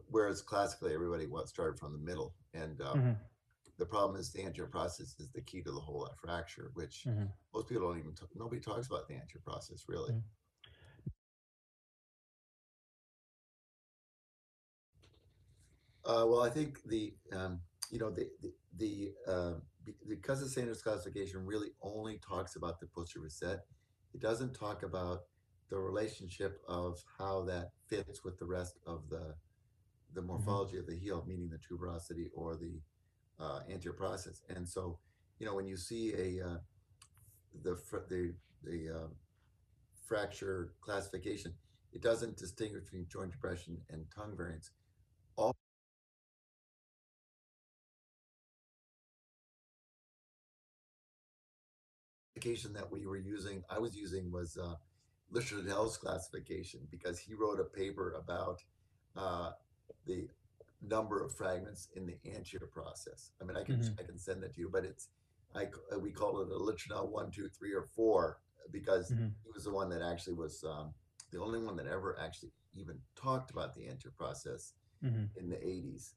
[0.09, 3.12] Whereas classically, everybody started from the middle, and um, mm-hmm
[3.83, 7.25] the problem is the anterior process is the key to the whole fracture, which mm-hmm.
[7.53, 10.12] most people don't even, t- nobody talks about the anterior process really.
[10.12, 10.21] Mm-hmm.
[16.05, 19.53] Uh, well, I think the, um, you know, the, the, the uh,
[20.09, 23.61] because the Sanders classification really only talks about the posterior facet,
[24.14, 25.23] it doesn't talk about
[25.71, 29.35] the relationship of how that fits with the rest of the
[30.14, 30.29] the mm-hmm.
[30.29, 30.81] morphology mm-hmm.
[30.81, 32.81] of the heel, meaning the tuberosity or the
[33.42, 34.42] uh, anterior process.
[34.48, 34.98] And so,
[35.38, 36.59] you know, when you see a uh,
[37.62, 37.76] the
[38.09, 39.09] the the uh,
[40.07, 41.52] fracture classification,
[41.92, 44.70] it doesn't distinguish between joint depression and tongue variants.
[45.37, 45.55] All
[52.35, 54.74] classification that we were using, I was using was uh,
[55.98, 58.62] classification because he wrote a paper about
[59.16, 59.52] uh,
[60.07, 60.28] the
[60.87, 63.31] number of fragments in the anterior process.
[63.40, 63.95] I mean, I can mm-hmm.
[64.01, 65.09] I can send that to you, but it's
[65.55, 65.66] I
[65.99, 68.38] we call it a Lichnell one, two, three, or four
[68.71, 69.29] because mm-hmm.
[69.45, 70.92] he was the one that actually was um,
[71.31, 75.25] the only one that ever actually even talked about the anterior process mm-hmm.
[75.37, 76.12] in the 80s.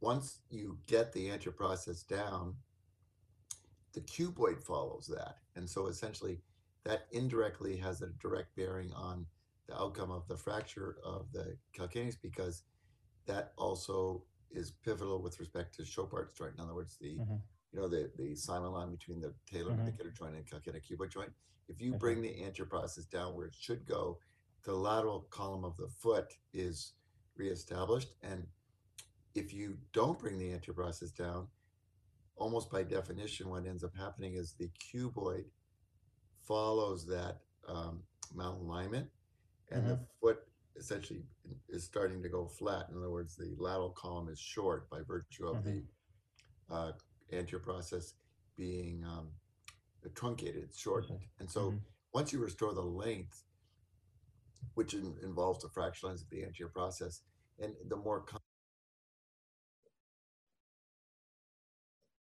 [0.00, 2.54] Once you get the anterior process down,
[3.92, 5.36] the cuboid follows that.
[5.56, 6.40] And so essentially,
[6.84, 9.26] that indirectly has a direct bearing on
[9.70, 12.64] the outcome of the fracture of the calcaneus because
[13.26, 16.54] that also is pivotal with respect to Chopart's joint.
[16.56, 17.40] In other words, the Mhm.
[17.72, 19.92] you know the the cyma line between the talar Mhm.
[19.92, 21.32] mandibular joint and calcaneal cuboid joint.
[21.68, 21.98] If you Mhm.
[22.00, 24.20] bring the anterior process down where it should go,
[24.64, 26.94] the lateral column of the foot is
[27.36, 28.16] reestablished.
[28.22, 28.48] And
[29.34, 31.48] if you don't bring the anterior process down,
[32.36, 35.48] almost by definition, what ends up happening is the cuboid
[36.40, 38.02] follows that um,
[38.34, 39.08] malalignment,
[39.70, 40.38] and the foot
[40.76, 41.22] essentially
[41.68, 42.86] is starting to go flat.
[42.90, 45.82] In other words, the lateral column is short by virtue of the
[46.70, 46.92] uh,
[47.32, 48.14] anterior process
[48.56, 49.28] being um,
[50.14, 51.20] truncated, shortened.
[51.38, 51.80] And so Mhm.
[52.12, 53.44] once you restore the length,
[54.74, 57.22] which in, involves the fracture lines of the anterior process,
[57.58, 58.40] and the more com-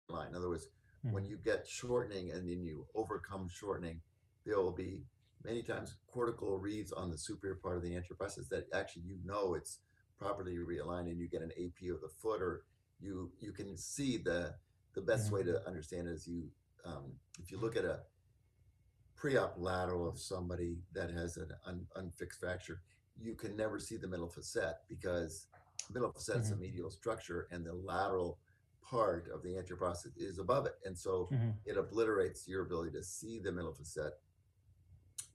[0.10, 0.68] line, in other words,
[1.12, 4.02] when you get shortening and then you overcome shortening,
[4.46, 5.04] there will be
[5.44, 9.18] many times cortical reads on the superior part of the anterior process that actually you
[9.26, 9.80] know it's
[10.18, 12.64] properly realigned and you get an AP of the foot or
[13.00, 14.54] you you can see the
[14.94, 16.50] the best way to understand it is you
[16.86, 18.00] um, if you look at a
[19.16, 22.82] pre-op lateral of somebody that has an un, unfixed fracture,
[23.20, 25.48] you can never see the middle facet because
[25.94, 28.38] middle facet is a medial structure and the lateral
[28.82, 30.74] part of the anterior process is above it.
[30.86, 31.54] And so Mhm.
[31.66, 34.20] it obliterates your ability to see the middle facet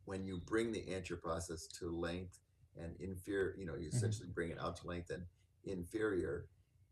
[0.08, 2.40] when you bring the anterior process to length
[2.80, 3.96] and inferior, you know, you mm-hmm.
[3.96, 5.22] essentially bring it out to length and
[5.64, 6.46] inferior,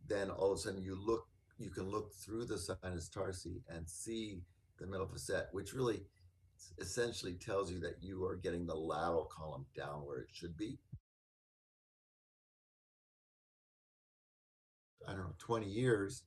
[0.07, 1.27] then all of a sudden you look,
[1.59, 4.43] you can look through the sinus tarsi and see
[4.79, 6.03] the middle facet, which really
[6.79, 10.79] essentially tells you that you are getting the lateral column down where it should be.
[15.09, 16.25] I don't know, 20 years,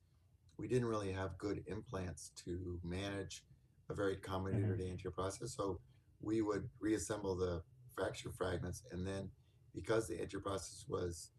[0.58, 3.44] we didn't really have good implants to manage
[3.92, 4.34] a very mm-hmm.
[4.34, 5.54] comminuted anterior process.
[5.56, 5.80] So
[6.22, 7.62] we would reassemble the
[7.96, 9.30] fracture fragments and then
[9.74, 11.32] because the anterior process was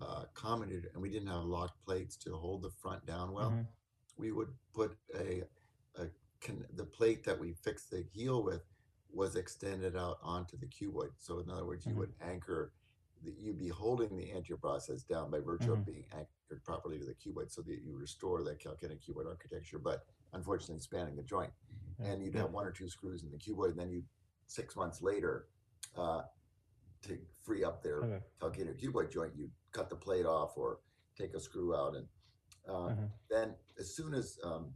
[0.00, 3.66] uh, comminuted and we didn't have locked plates to hold the front down well, Mhm.
[4.16, 5.42] we would put a,
[5.96, 6.08] a
[6.40, 8.62] con- the plate that we fixed the heel with
[9.10, 11.10] was extended out onto the cuboid.
[11.18, 11.98] So in other words, you Mhm.
[11.98, 12.72] would anchor,
[13.22, 15.78] the, you'd be holding the anterior process down by virtue Mhm.
[15.80, 19.78] of being anchored properly to the cuboid so that you restore that calcaneal cuboid architecture,
[19.78, 21.52] but unfortunately spanning the joint.
[21.98, 24.02] And you'd have one or two screws in the cuboid, and then you,
[24.46, 25.48] six months later,
[25.96, 26.22] uh,
[27.02, 28.24] to free up their Okay.
[28.40, 30.80] calcaneal cuboid joint, you cut the plate off or
[31.16, 32.08] take a screw out and
[32.68, 33.10] uh, Mhm.
[33.28, 34.72] then as soon as um,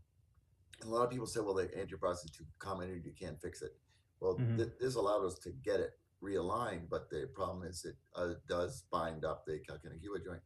[0.82, 3.78] a lot of people say, well, the process is too comminuted, you can't fix it.
[4.20, 4.56] Well, Mhm.
[4.56, 8.82] th- this allowed us to get it realigned, but the problem is it uh, does
[8.90, 10.42] bind up the calcaneal cuboid joint.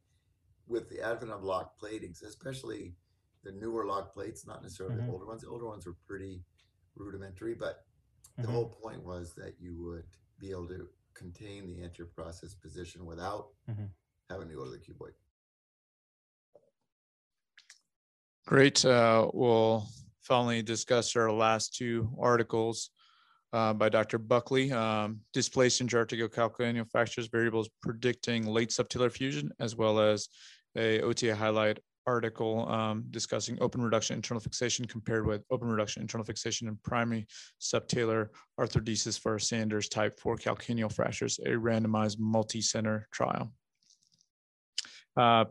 [0.67, 2.95] With the advent of lock platings, especially
[3.43, 5.07] the newer lock plates, not necessarily Mhm.
[5.07, 5.43] the older ones.
[5.43, 6.45] The older ones were pretty
[6.95, 7.87] rudimentary, but
[8.37, 8.53] the Mhm.
[8.53, 10.07] whole point was that you would
[10.39, 13.91] be able to contain the anterior process position without Mhm.
[14.29, 15.15] having to go to the cuboid.
[18.47, 18.85] Great.
[18.85, 19.87] Uh, we'll
[20.23, 22.91] finally discuss our last two articles
[23.53, 24.17] uh, by Dr.
[24.19, 25.81] Buckley, um, displaced
[26.29, 30.29] calcaneal fractures variables predicting late subtalar fusion, as well as
[30.77, 36.25] a OTA highlight article um, discussing open reduction internal fixation compared with open reduction internal
[36.25, 37.27] fixation in primary
[37.61, 43.53] subtalar arthrodesis for Sanders type 4 calcaneal fractures, a randomized multi-center trial.
[45.17, 45.45] Uh,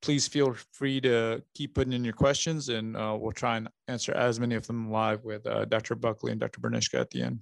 [0.00, 4.12] please feel free to keep putting in your questions and uh, we'll try and answer
[4.14, 5.96] as many of them live with uh, Dr.
[5.96, 6.60] Buckley and Dr.
[6.60, 7.40] Benirschke at the end.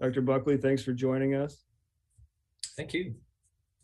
[0.00, 0.22] Dr.
[0.22, 1.64] Buckley, thanks for joining us.
[2.76, 3.14] Thank you.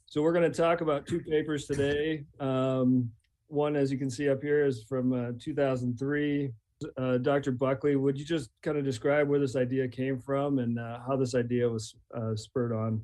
[0.09, 2.25] So we're going to talk about two papers today.
[2.39, 3.11] Um,
[3.49, 6.53] one, as you can see up here, is from uh, 2003.
[6.97, 7.51] Uh, Dr.
[7.53, 11.17] Buckley, would you just kind of describe where this idea came from and uh, how
[11.17, 13.03] this idea was uh, spurred on?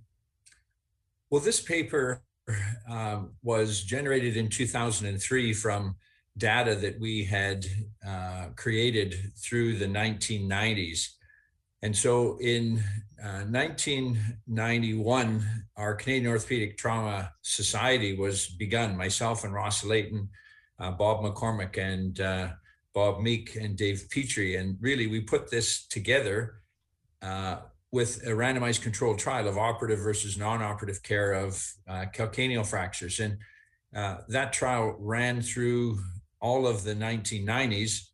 [1.30, 2.22] Well, this paper
[2.88, 5.96] um, was generated in 2003 from
[6.38, 7.66] data that we had
[8.06, 11.08] uh, created through the 1990s.
[11.82, 12.82] And so in
[13.22, 15.46] uh, 1991,
[15.76, 18.96] our Canadian Orthopedic Trauma Society was begun.
[18.96, 20.28] Myself and Ross Leighton,
[20.80, 22.48] uh, Bob McCormack, and uh,
[22.94, 24.56] Bob Meek, and Dave Petrie.
[24.56, 26.62] And really, we put this together
[27.22, 27.58] uh,
[27.92, 33.20] with a randomized controlled trial of operative versus non-operative care of uh, calcaneal fractures.
[33.20, 33.38] And
[33.94, 36.00] uh, that trial ran through
[36.40, 38.08] all of the 1990s.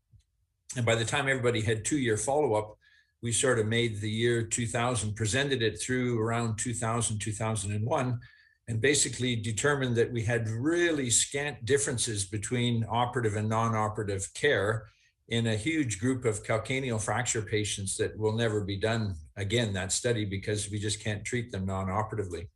[0.77, 2.78] And by the time everybody had two-year follow-up,
[3.23, 8.21] we sort of made the year 2000, presented it through around 2000, 2001,
[8.69, 14.89] and basically determined that we had really scant differences between operative and non-operative care
[15.29, 19.93] in a huge group of calcaneal fracture patients that will never be done again, that
[19.93, 22.49] study, because we just can't treat them non operatively.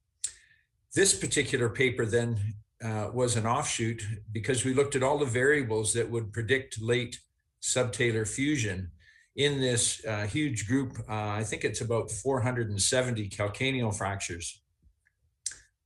[0.94, 2.38] This particular paper then
[2.82, 4.02] uh, was an offshoot
[4.32, 7.18] because we looked at all the variables that would predict late
[7.62, 8.90] subtalar fusion
[9.36, 10.98] in this uh, huge group.
[11.08, 14.60] Uh, I think it's about 470 calcaneal fractures.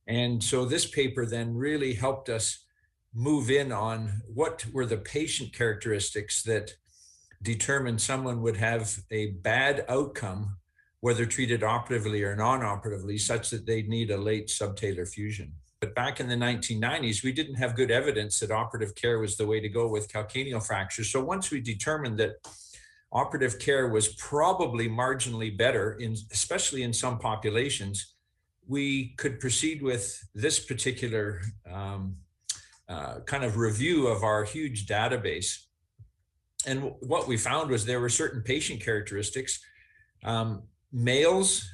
[0.07, 2.63] And so this paper then really helped us
[3.13, 6.75] move in on what were the patient characteristics that
[7.41, 10.57] determined someone would have a bad outcome,
[11.01, 15.53] whether treated operatively or non operatively, such that they'd need a late subtalar fusion.
[15.79, 19.45] But back in the 1990s, we didn't have good evidence that operative care was the
[19.45, 21.11] way to go with calcaneal fractures.
[21.11, 22.37] So once we determined that
[23.11, 28.13] operative care was probably marginally better, in, especially in some populations,
[28.67, 31.41] we could proceed with this particular
[31.71, 32.17] um,
[32.89, 35.65] uh, kind of review of our huge database.
[36.65, 39.59] And what we found was there were certain patient characteristics.
[40.23, 41.69] Um, males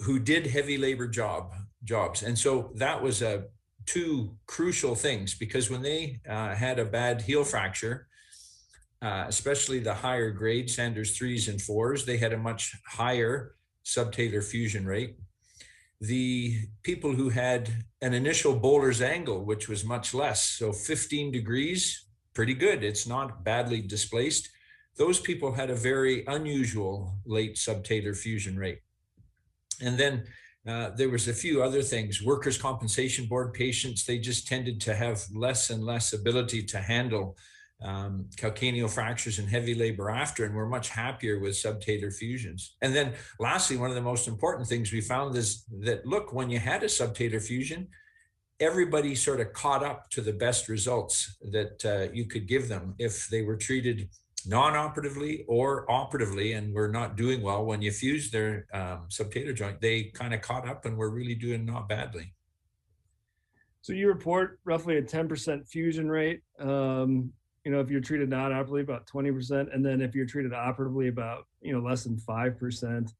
[0.00, 1.52] who did heavy labor job
[1.84, 2.22] jobs.
[2.22, 3.42] And so that was a uh,
[3.86, 8.06] two crucial things because when they uh, had a bad heel fracture,
[9.04, 14.42] uh, especially the higher grade Sanders threes and fours, they had a much higher subtalar
[14.42, 15.16] fusion rate.
[16.00, 22.06] The people who had an initial Böhler's angle, which was much less, so 15 degrees,
[22.32, 22.82] pretty good.
[22.82, 24.48] It's not badly displaced.
[24.96, 28.80] Those people had a very unusual late subtalar fusion rate.
[29.82, 30.24] And then
[30.66, 32.22] uh, there was a few other things.
[32.22, 37.36] Workers' compensation board patients, they just tended to have less and less ability to handle
[37.84, 42.76] um, calcaneal fractures and heavy labor after, and we're much happier with subtalar fusions.
[42.82, 46.50] And then lastly, one of the most important things we found is that look, when
[46.50, 47.88] you had a subtalar fusion,
[48.60, 52.94] everybody sort of caught up to the best results that uh, you could give them
[52.98, 54.08] if they were treated
[54.46, 59.80] non-operatively or operatively and were not doing well when you fuse their um, subtalar joint
[59.80, 62.32] they kind of caught up and were really doing not badly
[63.80, 67.32] so you report roughly a 10% fusion rate um,
[67.64, 71.46] you know if you're treated non-operatively about 20% and then if you're treated operatively about
[71.60, 73.12] you know less than 5%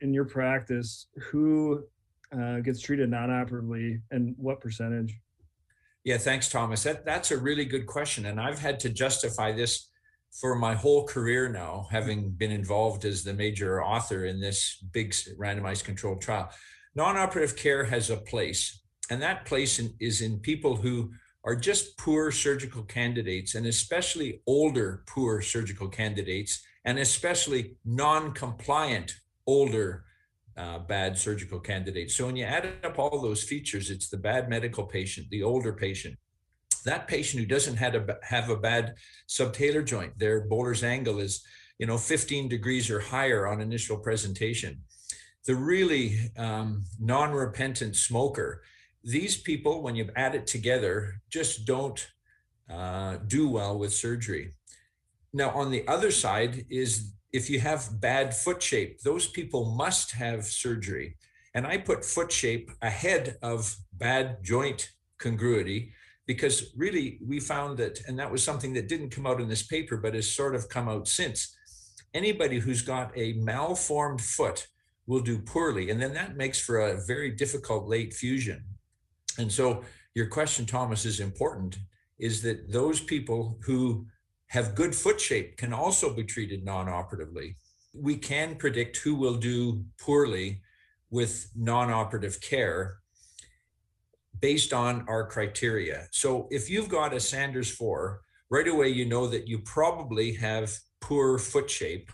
[0.00, 1.84] in your practice who
[2.32, 5.18] uh, gets treated non-operatively and what percentage
[6.04, 9.88] yeah thanks thomas that, that's a really good question and i've had to justify this
[10.32, 15.12] for my whole career now, having been involved as the major author in this big
[15.38, 16.50] randomized controlled trial,
[16.94, 18.82] non operative care has a place.
[19.10, 21.12] And that place in, is in people who
[21.44, 29.14] are just poor surgical candidates, and especially older poor surgical candidates, and especially non compliant
[29.46, 30.04] older
[30.56, 32.14] uh, bad surgical candidates.
[32.14, 35.72] So when you add up all those features, it's the bad medical patient, the older
[35.72, 36.18] patient,
[36.84, 38.94] that patient who doesn't have a, have a bad
[39.28, 41.42] subtalar joint, their Böhler's angle is,
[41.78, 44.82] you know, 15 degrees or higher on initial presentation.
[45.46, 48.62] The really um, non-repentant smoker,
[49.08, 52.06] these people, when you add it together, just don't
[52.70, 54.52] uh, do well with surgery.
[55.32, 60.12] Now, on the other side is if you have bad foot shape, those people must
[60.12, 61.16] have surgery.
[61.54, 65.92] And I put foot shape ahead of bad joint congruity
[66.26, 69.62] because really we found that, and that was something that didn't come out in this
[69.62, 71.56] paper, but has sort of come out since.
[72.12, 74.66] Anybody who's got a malformed foot
[75.06, 75.88] will do poorly.
[75.88, 78.62] And then that makes for a very difficult late fusion.
[79.38, 79.84] And so
[80.14, 81.78] your question, Thomas, is important
[82.18, 84.06] is that those people who
[84.48, 87.56] have good foot shape can also be treated non operatively.
[87.94, 90.62] We can predict who will do poorly
[91.10, 92.98] with non operative care
[94.40, 96.08] based on our criteria.
[96.10, 98.20] So if you've got a Sanders 4,
[98.50, 102.10] right away you know that you probably have poor foot shape.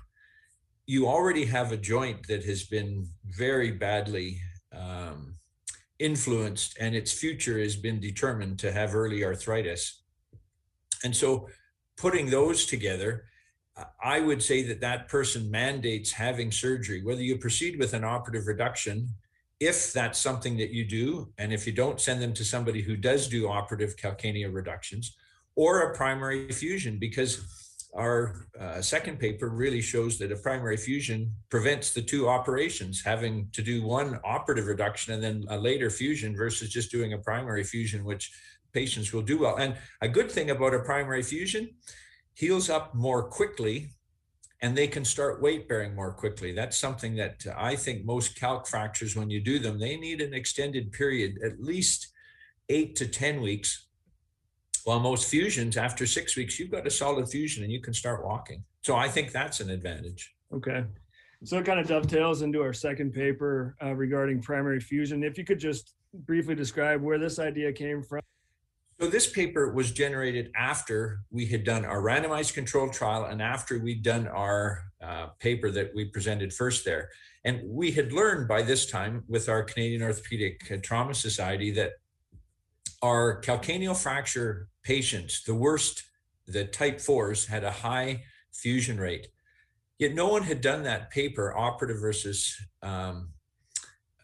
[0.87, 4.41] You already have a joint that has been very badly
[4.73, 5.34] um,
[6.05, 10.03] influenced and its future has been determined to have early arthritis.
[11.03, 11.49] And so
[11.97, 13.25] putting those together,
[14.03, 18.47] I would say that that person mandates having surgery, whether you proceed with an operative
[18.47, 19.09] reduction
[19.61, 22.97] if that's something that you do, and if you don't, send them to somebody who
[22.97, 25.17] does do operative calcanea reductions
[25.57, 27.33] or a primary fusion, because
[27.95, 33.49] our uh, second paper really shows that a primary fusion prevents the two operations, having
[33.53, 37.63] to do one operative reduction and then a later fusion versus just doing a primary
[37.63, 38.33] fusion, which
[38.73, 39.57] patients will do well.
[39.57, 41.71] And a good thing about a primary fusion
[42.35, 43.91] heals up more quickly
[44.61, 46.53] and they can start weight bearing more quickly.
[46.53, 50.35] That's something that I think most calc fractures, when you do them, they need an
[50.35, 52.09] extended period, at least
[52.69, 53.87] eight to 10 weeks
[54.85, 58.25] While most fusions, after six weeks, you've got a solid fusion and you can start
[58.25, 58.63] walking.
[58.83, 60.35] So I think that's an advantage.
[60.53, 60.85] Okay.
[61.43, 65.23] So it kind of dovetails into our second paper uh, regarding primary fusion.
[65.25, 68.21] If you could just briefly describe where this idea came from.
[69.01, 73.79] So this paper was generated after we had done our randomized controlled trial and after
[73.79, 77.11] we'd done our uh, paper that we presented first there.
[77.45, 81.93] And we had learned by this time with our Canadian Orthopedic Trauma Society that
[83.03, 86.05] our calcaneal fracture patients, the worst,
[86.47, 88.23] the type fours, had a high
[88.53, 89.29] fusion rate.
[89.99, 93.31] Yet no one had done that paper, operative versus um,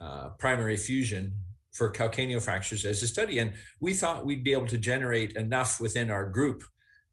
[0.00, 1.32] uh, primary fusion
[1.72, 3.38] for calcaneal fractures as a study.
[3.38, 6.64] And we thought we'd be able to generate enough within our group.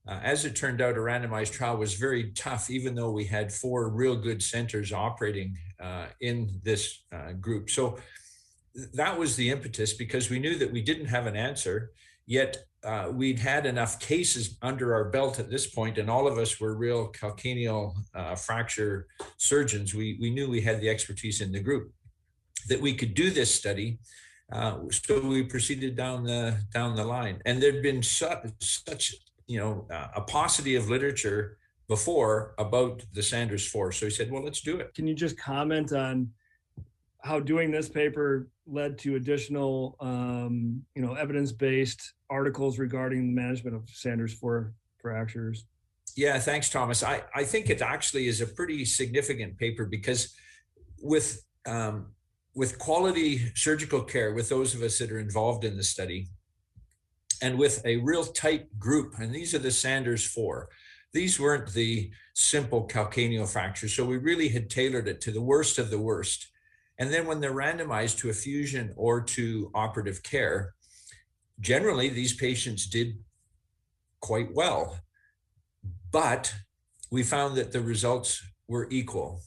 [0.08, 3.52] Uh, as it turned out, a randomized trial was very tough, even though we had
[3.52, 7.70] four real good centers operating uh, in this uh, group.
[7.70, 8.00] So
[8.94, 11.92] that was the impetus because we knew that we didn't have an answer,
[12.26, 12.58] yet
[12.88, 16.58] uh, we'd had enough cases under our belt at this point, and all of us
[16.58, 19.94] were real calcaneal uh, fracture surgeons.
[19.94, 21.92] We, we knew we had the expertise in the group
[22.70, 24.00] that we could do this study.
[24.54, 29.16] Uh, so we proceeded down the down the line, and there'd been such, such
[29.48, 31.58] you know uh, a paucity of literature
[31.90, 33.98] before about the Sanders fours.
[33.98, 36.30] So he said, "Well, let's do it." Can you just comment on
[37.22, 43.90] how doing this paper led to additional, um, you know, evidence-based articles regarding management of
[43.90, 45.66] Sanders for fractures?
[46.16, 47.04] Yeah, thanks, Thomas.
[47.04, 50.34] I, I think it actually is a pretty significant paper because
[51.02, 52.14] with um,
[52.56, 56.28] with quality surgical care, with those of us that are involved in the study,
[57.42, 60.70] and with a real tight group, and these are the Sanders four.
[61.14, 65.78] These weren't the simple calcaneal fractures, so we really had tailored it to the worst
[65.78, 66.48] of the worst.
[67.00, 70.74] And then when they're randomized to a fusion or to operative care,
[71.60, 73.18] generally these patients did
[74.22, 75.00] quite well.
[76.12, 76.54] But
[77.12, 79.42] we found that the results were equal.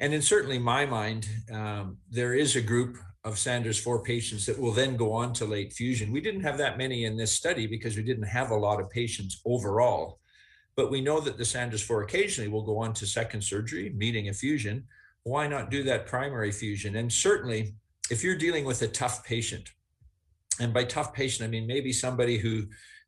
[0.00, 4.58] And in certainly my mind, um, there is a group of Sanders 4 patients that
[4.58, 6.12] will then go on to late fusion.
[6.12, 8.90] We didn't have that many in this study because we didn't have a lot of
[8.90, 10.18] patients overall.
[10.76, 14.28] But we know that the Sanders 4 occasionally will go on to second surgery, meeting
[14.28, 14.84] a fusion,
[15.24, 16.96] why not do that primary fusion?
[16.96, 17.74] And certainly,
[18.10, 19.70] if you're dealing with a tough patient,
[20.60, 22.66] and by tough patient, I mean maybe somebody who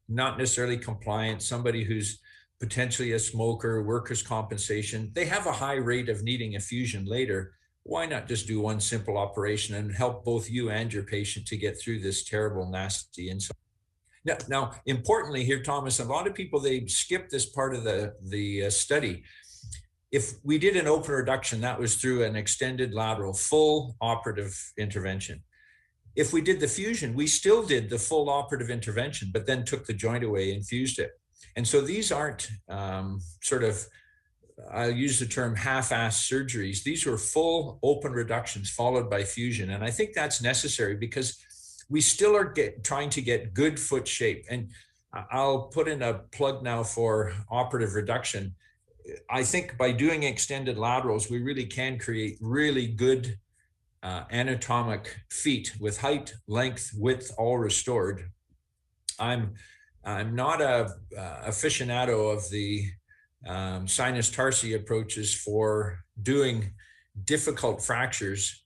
[0.09, 2.21] not necessarily compliant, somebody who's
[2.61, 7.53] potentially a smoker, workers' compensation, they have a high rate of needing a fusion later.
[7.83, 11.57] Why not just do one simple operation and help both you and your patient to
[11.57, 13.59] get through this terrible, nasty insult?
[14.25, 18.15] Now, now importantly here, Thomas, a lot of people they skip this part of the
[18.23, 19.25] the uh, study
[20.13, 25.43] if we did an open reduction, that was through an extended lateral, full operative intervention.
[26.17, 29.87] If we did the fusion, we still did the full operative intervention, but then took
[29.87, 31.11] the joint away and fused it.
[31.55, 33.87] And so these aren't um, sort of,
[34.73, 36.83] I'll use the term half-ass surgeries.
[36.83, 39.71] These were full open reductions followed by fusion.
[39.71, 41.39] And I think that's necessary because
[41.91, 44.47] we still are get, trying to get good foot shape.
[44.51, 44.71] And
[45.31, 48.55] I'll put in a plug now for operative reduction
[49.31, 53.39] I think by doing extended laterals, we really can create really good
[54.07, 58.31] uh, anatomic feet with height, length, width all restored.
[59.19, 59.55] I'm
[60.05, 62.85] I'm not a uh, aficionado of the
[63.49, 66.73] um, sinus tarsi approaches for doing
[67.25, 68.65] difficult fractures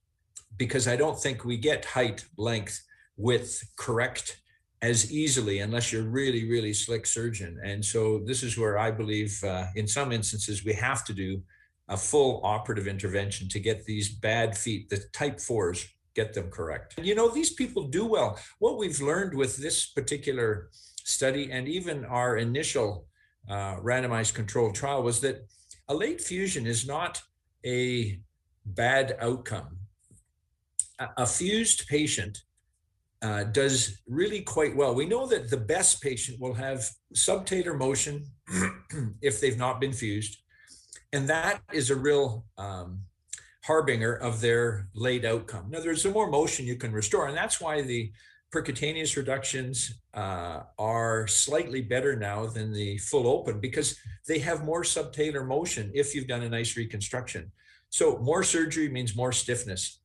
[0.58, 2.78] because I don't think we get height, length,
[3.16, 4.42] width correct
[4.82, 9.38] as easily unless you're really really slick surgeon and so this is where i believe
[9.44, 11.42] uh, in some instances we have to do
[11.90, 16.98] a full operative intervention to get these bad feet the type fours get them correct
[17.02, 20.70] you know these people do well what we've learned with this particular
[21.04, 23.06] study and even our initial
[23.48, 25.46] uh, randomized controlled trial was that
[25.88, 27.20] a late fusion is not
[27.66, 28.18] a
[28.64, 29.78] bad outcome
[30.98, 32.38] a, a fused patient
[33.22, 34.94] uh, does really quite well.
[34.94, 38.24] We know that the best patient will have subtalar motion
[39.20, 40.38] if they've not been fused.
[41.12, 43.00] And that is a real um,
[43.64, 45.70] harbinger of their late outcome.
[45.70, 48.12] Now, there's more motion you can restore, and that's why the
[48.52, 53.96] percutaneous reductions uh, are slightly better now than the full open because
[54.26, 57.50] they have more subtalar motion if you've done a nice reconstruction.
[57.90, 59.98] So more surgery means more stiffness.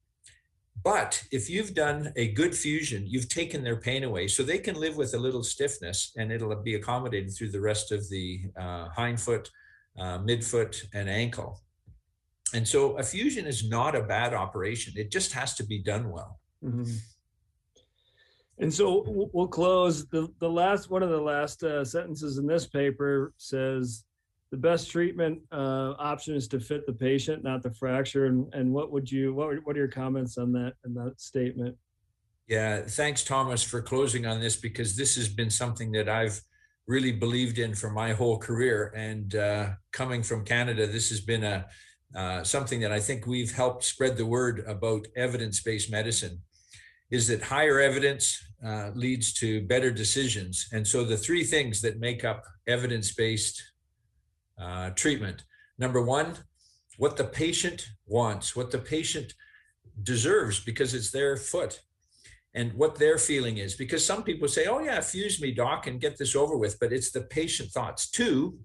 [0.83, 4.27] But if you've done a good fusion, you've taken their pain away.
[4.27, 7.91] So they can live with a little stiffness and it'll be accommodated through the rest
[7.91, 9.49] of the uh, hindfoot,
[9.97, 11.61] uh, midfoot, and ankle.
[12.53, 14.93] And so a fusion is not a bad operation.
[14.95, 16.39] It just has to be done well.
[16.63, 16.95] Mm-hmm.
[18.59, 20.05] And so we'll close.
[20.07, 24.05] The, the last one of the last uh, sentences in this paper says
[24.51, 28.27] the best treatment uh, option is to fit the patient, not the fracture.
[28.27, 31.75] And, and what would you, what, what are your comments on that, and that statement?
[32.47, 36.39] Yeah, thanks, Thomas, for closing on this because this has been something that I've
[36.87, 38.93] really believed in for my whole career.
[38.95, 41.65] And uh, coming from Canada, this has been a
[42.15, 46.39] uh, something that I think we've helped spread the word about evidence-based medicine.
[47.11, 51.99] Is that higher evidence uh, leads to better decisions, and so the three things that
[51.99, 53.61] make up evidence-based
[54.61, 55.43] uh, treatment:
[55.77, 56.37] number one,
[56.97, 59.33] what the patient wants, what the patient
[60.03, 61.81] deserves because it's their foot
[62.55, 63.75] and what their feeling is.
[63.75, 66.79] Because some people say, oh, yeah, fuse me, doc, and get this over with.
[66.79, 68.09] But it's the patient thoughts.
[68.09, 68.57] Two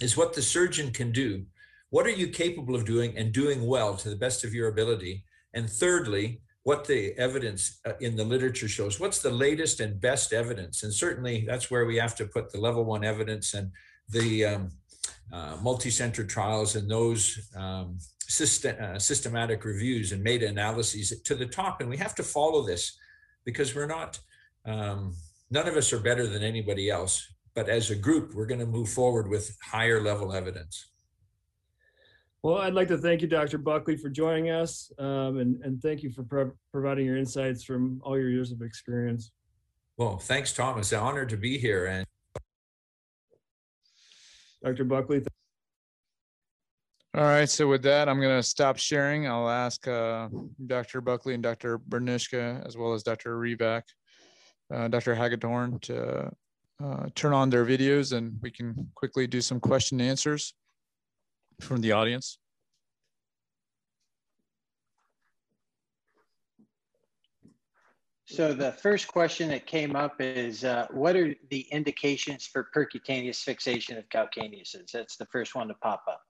[0.00, 1.44] is what the surgeon can do.
[1.90, 5.24] What are you capable of doing and doing well to the best of your ability?
[5.52, 8.98] And thirdly, what the evidence uh, in the literature shows.
[8.98, 10.82] What's the latest and best evidence?
[10.82, 13.70] And certainly that's where we have to put the level one evidence and
[14.08, 14.70] the um,
[15.32, 21.80] uh, multi-center trials and those um, system, uh, systematic reviews and meta-analyses to the top.
[21.80, 22.98] And we have to follow this
[23.46, 24.18] because we're not,
[24.66, 25.14] um,
[25.50, 27.26] none of us are better than anybody else.
[27.54, 30.90] But as a group, we're going to move forward with higher level evidence.
[32.42, 33.56] Well, I'd like to thank you, Dr.
[33.56, 38.00] Buckley, for joining us, um, and, and thank you for pro providing your insights from
[38.04, 39.32] all your years of experience.
[39.96, 40.92] Well, thanks, Thomas.
[40.92, 41.86] Honored to be here.
[41.86, 42.06] And
[44.62, 44.84] Dr.
[44.84, 45.22] Buckley.
[47.16, 49.26] All right, so with that, I'm going to stop sharing.
[49.26, 50.28] I'll ask uh,
[50.66, 51.00] Dr.
[51.00, 51.78] Buckley and Dr.
[51.78, 53.38] Benirschke, as well as Dr.
[53.38, 53.84] Reback,
[54.70, 55.14] uh, Dr.
[55.14, 56.30] Hagedorn to
[56.84, 60.52] uh, turn on their videos and we can quickly do some question and answers
[61.62, 62.38] from the audience.
[68.26, 73.38] So the first question that came up is, uh, what are the indications for percutaneous
[73.38, 74.90] fixation of calcaneuses?
[74.92, 76.20] That's the first one to pop up.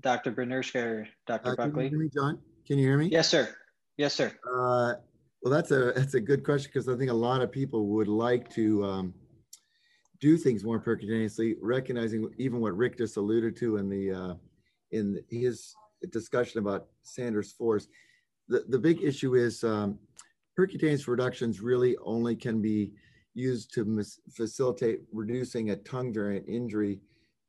[0.00, 0.32] Dr.
[0.32, 1.50] Benirschke or Dr.
[1.50, 1.70] Uh, Buckley?
[1.70, 2.38] Can you hear me, John?
[2.66, 3.08] Can you hear me?
[3.08, 3.54] Yes, sir.
[3.96, 4.32] Yes, sir.
[4.46, 4.94] Uh,
[5.42, 8.08] well, that's a that's a good question because I think a lot of people would
[8.08, 9.14] like to um,
[10.20, 14.34] do things more percutaneously, recognizing even what Rick just alluded to in the uh,
[14.92, 15.74] in his
[16.10, 17.88] discussion about Sanders fours.
[18.48, 19.98] The the big issue is um,
[20.58, 22.92] percutaneous reductions really only can be
[23.34, 27.00] used to facilitate reducing a tongue variant injury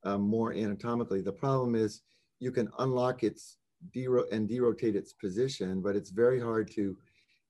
[0.03, 1.21] uh, more anatomically.
[1.21, 2.01] The problem is
[2.43, 3.57] you can unlock its
[3.95, 6.97] dero and derotate its position, but it's very hard to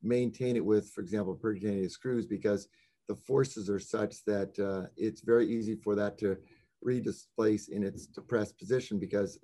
[0.04, 2.68] maintain it with, for example, percutaneous screws because
[3.08, 6.38] the forces are such that uh, it's very easy for that to
[6.82, 9.39] redisplace in its depressed position because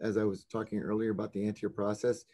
[0.00, 2.24] as I was talking earlier about the anterior process,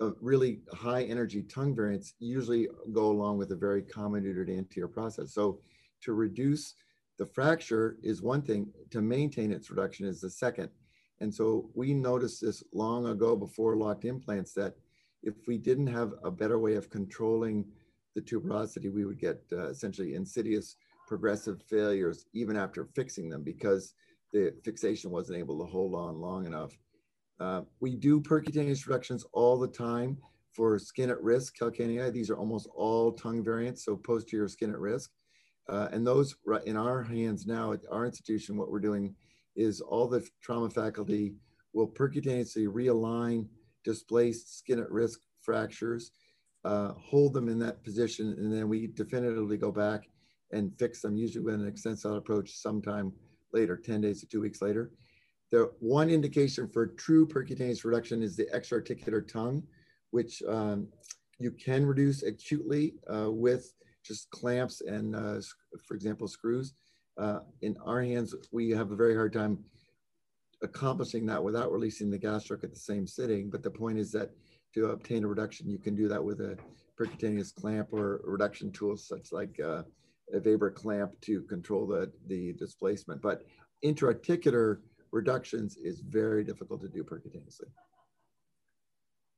[0.00, 5.32] uh, really high energy tongue variants usually go along with a very comminuted anterior process.
[5.32, 5.60] So
[6.02, 6.74] to reduce
[7.18, 10.68] the fracture is one thing, to maintain its reduction is the second.
[11.20, 14.74] And so we noticed this long ago before locked implants that
[15.22, 17.64] if we didn't have a better way of controlling
[18.14, 23.94] the tuberosity, we would get uh, essentially insidious progressive failures even after fixing them because
[24.32, 26.76] the fixation wasn't able to hold on long enough.
[27.40, 30.16] Uh, we do percutaneous reductions all the time
[30.52, 32.12] for skin at risk calcanei.
[32.12, 35.10] These are almost all tongue variants, so posterior skin at risk.
[35.68, 36.36] Uh, and those
[36.66, 39.14] in our hands now at our institution, what we're doing
[39.56, 41.34] is all the trauma faculty
[41.72, 43.46] will percutaneously realign
[43.84, 46.12] displaced skin at risk fractures,
[46.64, 50.08] uh, hold them in that position, and then we definitively go back
[50.52, 53.12] and fix them, usually with an extensile approach sometime
[53.52, 54.90] later, 10 days to two weeks later.
[55.52, 59.62] The one indication for true percutaneous reduction is the extra-articular tongue,
[60.10, 60.88] which um,
[61.38, 63.72] you can reduce acutely uh, with
[64.04, 65.40] just clamps and, uh,
[65.86, 66.74] for example, screws
[67.18, 69.58] uh, in our hands, we have a very hard time
[70.62, 73.50] accomplishing that without releasing the gastroc at the same sitting.
[73.50, 74.30] But the point is that
[74.74, 76.56] to obtain a reduction, you can do that with a
[76.98, 79.82] percutaneous clamp or reduction tools such like uh,
[80.32, 83.20] a Weber clamp to control the, the displacement.
[83.20, 83.44] But
[83.82, 84.80] intra-articular
[85.12, 87.68] reductions is very difficult to do percutaneously.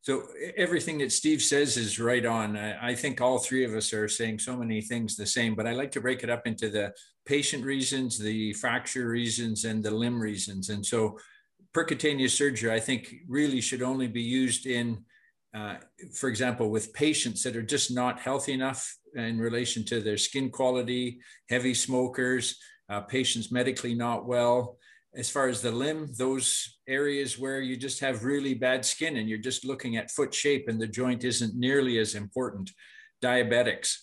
[0.06, 0.22] So
[0.56, 2.56] everything that Steve says is right on.
[2.56, 5.66] I, I, think all three of us are saying so many things the same, but
[5.66, 6.92] I like to break it up into the
[7.24, 10.68] patient reasons, the fracture reasons, and the limb reasons.
[10.68, 11.18] And so
[11.74, 15.04] percutaneous surgery, I think, really should only be used in,
[15.52, 15.78] uh,
[16.14, 20.50] for example, with patients that are just not healthy enough in relation to their skin
[20.50, 21.18] quality,
[21.50, 22.56] heavy smokers,
[22.88, 24.78] uh, patients medically not well,
[25.16, 29.28] as far as the limb, those areas where you just have really bad skin and
[29.28, 32.70] you're just looking at foot shape and the joint isn't nearly as important.
[33.22, 33.96] Diabetics.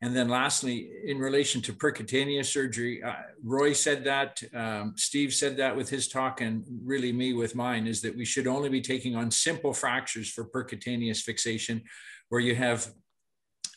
[0.00, 5.56] And then lastly, in relation to percutaneous surgery, uh, Roy said that, um, Steve said
[5.56, 8.80] that with his talk, and really me with mine, is that we should only be
[8.80, 11.82] taking on simple fractures for percutaneous fixation
[12.28, 12.86] where you have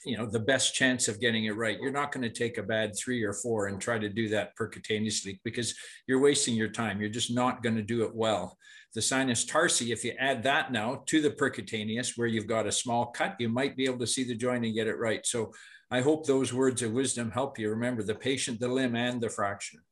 [0.05, 1.79] you know the best chance of getting it right.
[1.79, 4.55] You're not going to take a bad three or four and try to do that
[4.57, 5.75] percutaneously because
[6.07, 6.99] you're wasting your time.
[6.99, 8.57] You're just not going to do it well.
[8.93, 12.71] The sinus tarsi if you add that now to the percutaneous where you've got a
[12.71, 15.25] small cut you might be able to see the joint and get it right.
[15.25, 15.53] So
[15.91, 19.29] i hope those words of wisdom help you remember the patient the limb and the
[19.29, 19.83] fracture.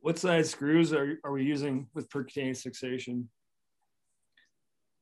[0.00, 3.28] What size screws are, are we using with percutaneous fixation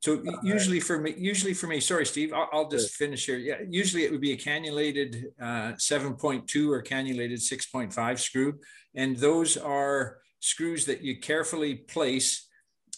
[0.01, 3.37] so usually for me, usually for me, sorry, Steve, I'll, I'll just finish here.
[3.37, 8.55] Yeah, usually it would be a cannulated uh, 7.2 or cannulated 6.5 screw.
[8.95, 12.49] And those are screws that you carefully place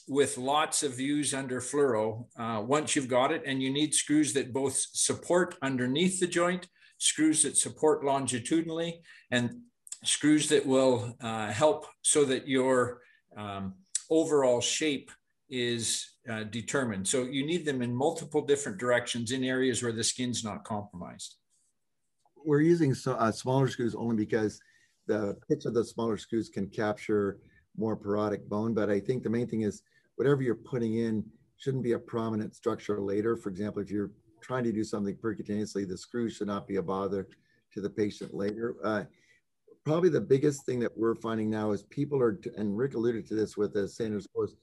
[0.07, 3.43] with lots of views under fluoro uh, once you've got it.
[3.45, 9.01] And you need screws that both support underneath the joint, screws that support longitudinally,
[9.33, 9.51] and
[10.05, 13.01] screws that will uh, help so that your
[13.37, 13.75] um,
[14.09, 15.11] overall shape
[15.51, 17.07] is uh, determined.
[17.07, 21.37] So you need them in multiple different directions in areas where the skin's not compromised.
[22.45, 24.61] We're using so, uh, smaller screws only because
[25.07, 27.39] the pitch of the smaller screws can capture
[27.77, 28.75] more parodic bone.
[28.75, 29.83] But I think the main thing is
[30.17, 31.25] whatever you're putting in
[31.57, 33.37] shouldn't be a prominent structure later.
[33.37, 36.83] For example, if you're trying to do something percutaneously, the screw should not be a
[36.83, 37.29] bother
[37.73, 38.77] to the patient later.
[38.85, 39.05] Uh,
[39.85, 43.35] probably the biggest thing that we're finding now is people are, and Rick alluded to
[43.35, 44.55] this with the Sanders course,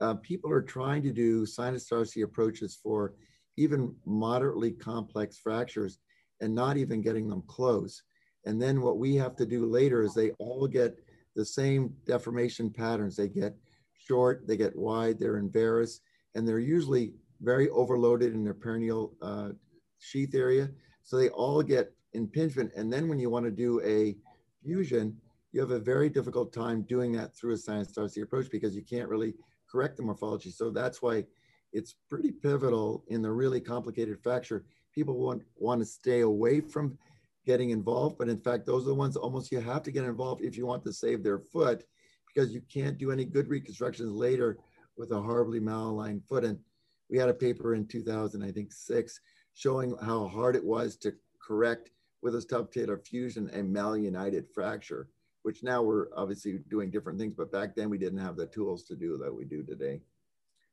[0.00, 3.14] uh, people are trying to do sinus tarsi approaches for
[3.56, 5.98] even moderately complex fractures
[6.40, 8.02] and not even getting them close.
[8.44, 10.96] And then what we have to do later is they all get
[11.34, 13.16] the same deformation patterns.
[13.16, 13.56] They get
[13.92, 16.00] short, they get wide, they're varus,
[16.34, 19.50] and they're usually very overloaded in their peroneal uh,
[19.98, 20.70] sheath area.
[21.02, 22.72] So they all get impingement.
[22.76, 24.16] And then when you want to do a
[24.62, 25.16] fusion,
[25.52, 28.82] you have a very difficult time doing that through a sinus tarsi approach because you
[28.82, 29.34] can't really
[29.70, 30.50] correct the morphology.
[30.50, 31.24] So that's why
[31.72, 34.64] it's pretty pivotal in the really complicated fracture.
[34.94, 36.96] People want, want to stay away from
[37.46, 40.42] getting involved, but in fact, those are the ones almost you have to get involved
[40.42, 41.84] if you want to save their foot
[42.26, 44.58] because you can't do any good reconstructions later
[44.96, 46.44] with a horribly malaligned foot.
[46.44, 46.58] And
[47.10, 49.20] we had a paper in 2000, I think six,
[49.54, 51.90] showing how hard it was to correct
[52.22, 55.08] with a subtalar fusion a malunited fracture
[55.42, 58.84] which now we're obviously doing different things, but back then we didn't have the tools
[58.84, 60.00] to do that we do today.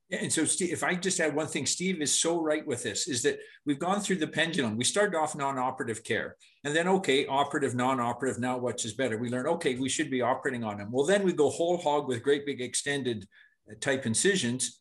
[0.10, 2.84] Yeah, and so Steve, if I just add one thing, Steve is so right with
[2.84, 4.78] this, is that we've gone through the pendulum.
[4.78, 8.40] We started off non-operative care, and then okay, operative, non-operative.
[8.40, 9.18] Now, which is better?
[9.18, 10.92] We learn, okay, we should be operating on them.
[10.92, 13.26] Well, then we go whole hog with great big extended
[13.70, 14.80] uh, type incisions,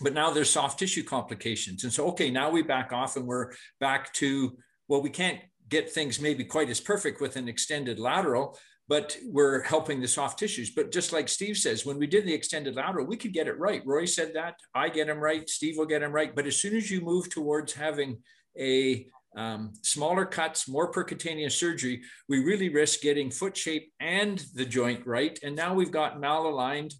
[0.00, 3.52] but now there's soft tissue complications, and so okay, now we back off and we're
[3.80, 4.56] back to
[4.86, 5.40] well, we can't
[5.72, 8.56] get things maybe quite as perfect with an extended lateral,
[8.88, 10.70] but we're helping the soft tissues.
[10.70, 13.58] But just like Steve says, when we did the extended lateral, we could get it
[13.58, 13.82] right.
[13.86, 14.54] Roy said that.
[14.74, 15.48] I get him right.
[15.48, 16.36] Steve will get him right.
[16.36, 18.18] But as soon as you move towards having
[18.58, 24.66] a um, smaller cuts, more percutaneous surgery, we really risk getting foot shape and the
[24.66, 25.38] joint right.
[25.42, 26.92] And now we've got malaligned,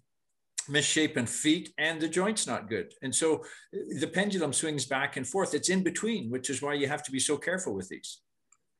[0.67, 2.91] misshapen feet, and the joint's not good.
[3.03, 3.43] And so
[3.99, 5.53] the pendulum swings back and forth.
[5.53, 8.22] It's in between, which is why you have to be so careful with these.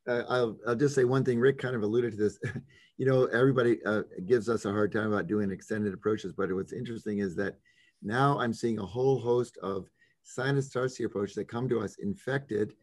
[0.07, 1.39] Uh, I'll, I'll just say one thing.
[1.39, 2.39] Rick kind of alluded to this.
[2.97, 6.73] you know, everybody uh, gives us a hard time about doing extended approaches, but what's
[6.73, 7.57] interesting is that
[8.01, 9.89] now I'm seeing a whole host of
[10.23, 12.73] sinus tarsi approaches that come to us infected.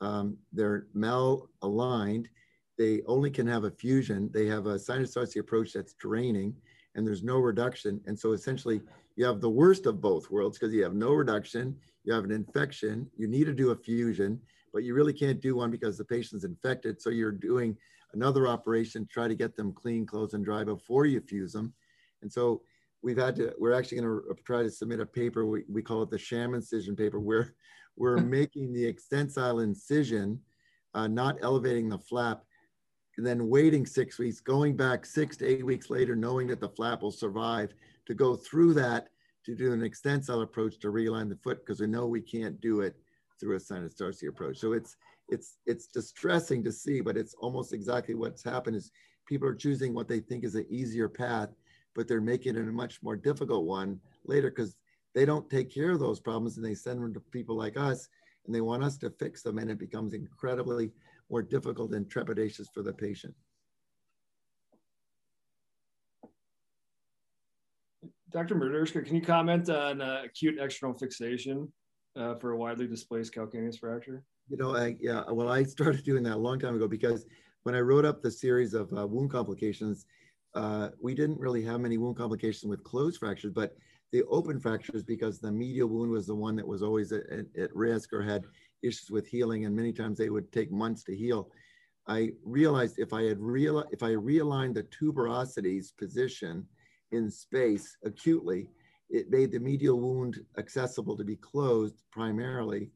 [0.00, 2.26] Um, they're malaligned.
[2.78, 4.30] They only can have a fusion.
[4.32, 6.54] They have a sinus tarsi approach that's draining
[6.96, 8.00] and there's no reduction.
[8.06, 8.80] And so essentially
[9.14, 12.32] you have the worst of both worlds because you have no reduction, you have an
[12.32, 14.40] infection, you need to do a fusion,
[14.76, 17.00] but you really can't do one because the patient's infected.
[17.00, 17.78] So you're doing
[18.12, 21.72] another operation to try to get them clean, closed, and dry before you fuse them.
[22.20, 22.60] And so
[23.02, 25.46] we've had to, we're actually going to try to submit a paper.
[25.46, 27.54] We, we call it the sham incision paper, where
[27.96, 30.40] we're making the extensile incision,
[30.92, 32.44] uh, not elevating the flap,
[33.16, 36.68] and then waiting six weeks, going back six to eight weeks later, knowing that the
[36.68, 37.72] flap will survive
[38.04, 39.08] to go through that
[39.46, 42.82] to do an extensile approach to realign the foot because we know we can't do
[42.82, 42.94] it
[43.38, 44.58] through a sinus tarsi approach.
[44.58, 44.96] So it's
[45.28, 48.90] it's it's distressing to see, but it's almost exactly what's happened is
[49.26, 51.50] people are choosing what they think is an easier path,
[51.94, 54.76] but they're making it a much more difficult one later because
[55.14, 58.08] they don't take care of those problems and they send them to people like us
[58.44, 60.92] and they want us to fix them and it becomes incredibly
[61.30, 63.34] more difficult and trepidatious for the patient.
[68.30, 68.56] Dr.
[68.56, 71.72] Benirschke, can you comment on uh, acute external fixation
[72.16, 74.24] uh, for a widely displaced calcaneus fracture?
[74.48, 77.26] You know, I, yeah, well, I started doing that a long time ago because
[77.64, 80.06] when I wrote up the series of uh, wound complications,
[80.54, 83.76] uh, we didn't really have many wound complications with closed fractures, but
[84.12, 87.24] the open fractures, because the medial wound was the one that was always at,
[87.58, 88.44] at risk or had
[88.82, 91.50] issues with healing, and many times they would take months to heal.
[92.06, 96.66] I realized if I had real if I realigned the tuberosity's position
[97.10, 98.68] in space acutely,
[99.08, 102.90] it made the medial wound accessible to be closed primarily,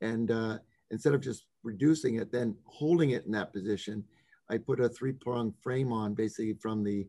[0.00, 0.58] and uh,
[0.90, 4.04] instead of just reducing it, then holding it in that position,
[4.50, 7.06] I put a three-prong frame on basically from the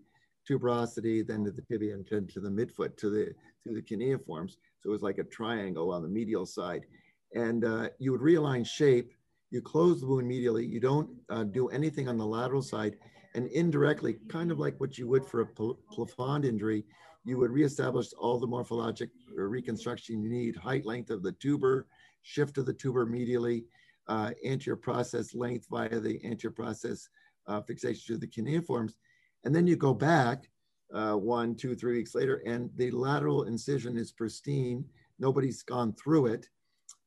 [0.49, 3.33] tuberosity, then to the tibia, and to the midfoot, to the
[3.65, 4.57] to the cuneiforms.
[4.81, 6.85] So it was like a triangle on the medial side.
[7.33, 9.13] And uh, you would realign shape,
[9.51, 12.97] you close the wound medially, you don't uh, do anything on the lateral side,
[13.35, 16.83] and indirectly, kind of like what you would for a plafond injury,
[17.25, 21.87] you would reestablish all the morphologic reconstruction you need, height, length of the tuber,
[22.21, 23.63] shift of the tuber medially,
[24.07, 27.07] uh, anterior process length via the anterior process
[27.47, 28.97] uh, fixation to the cuneiforms.
[29.45, 30.49] And then you go back
[30.93, 34.85] uh, one, two, three weeks later, and the lateral incision is pristine.
[35.19, 36.49] Nobody's gone through it.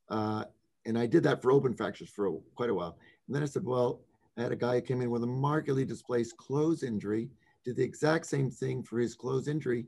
[0.08, 0.44] Uh,
[0.86, 2.98] and I did that for open fractures for a, quite a while.
[3.26, 4.00] And then I said, well,
[4.38, 7.30] I had a guy who came in with a markedly displaced closed injury,
[7.64, 9.86] did the exact same thing for his closed injury.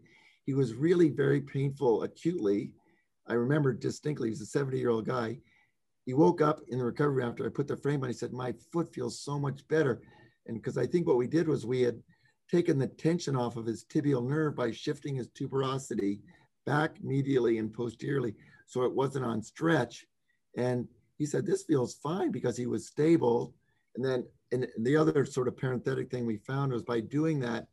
[0.49, 2.71] He was really very painful acutely.
[3.27, 5.41] I remember distinctly, he's a 70 year old guy.
[6.07, 8.09] He woke up in the recovery after I put the frame on.
[8.09, 10.01] He said, My foot feels so much better.
[10.47, 12.03] And because I think what we did was we had
[12.51, 16.21] taken the tension off of his tibial nerve by shifting his tuberosity
[16.65, 18.35] back medially and posteriorly
[18.65, 20.07] so it wasn't on stretch.
[20.57, 20.89] And
[21.19, 23.53] he said, This feels fine because he was stable.
[23.97, 27.67] And then and the other sort of parenthetic thing we found was by doing that,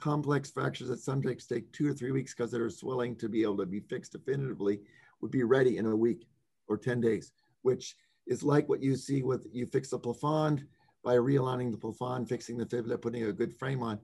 [0.00, 3.56] complex fractures that sometimes take two or three weeks because they're swelling to be able
[3.56, 4.80] to be fixed definitively
[5.20, 6.26] would be ready in a week
[6.68, 7.32] or 10 days,
[7.62, 10.64] which is like what you see with you fix a plafond
[11.02, 13.98] by realigning the plafond, fixing the fibula, putting a good frame on,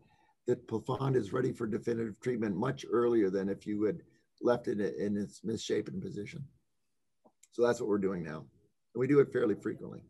[0.47, 4.03] that plafond is ready for definitive treatment much earlier than if you had
[4.43, 6.45] left it in its misshapen position.
[7.53, 8.45] So that's what we're doing now.
[8.95, 10.03] And we do it fairly frequently.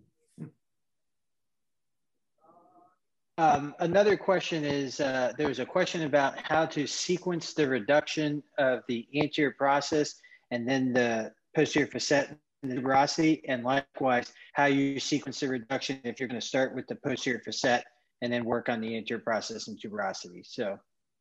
[3.40, 8.42] Um, another question is, uh, there was a question about how to sequence the reduction
[8.58, 10.16] of the anterior process
[10.50, 16.20] and then the posterior facet the tuberosity, and likewise how you sequence the reduction if
[16.20, 17.82] you're going to start with the posterior facet
[18.20, 20.44] and then work on the anterior process and tuberosity.
[20.44, 20.78] So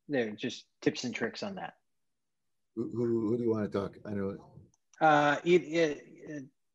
[0.10, 1.76] there are just tips and tricks on that.
[2.76, 3.96] Who, who, who do you want to talk?
[4.06, 4.36] I know.
[5.00, 5.38] Uh,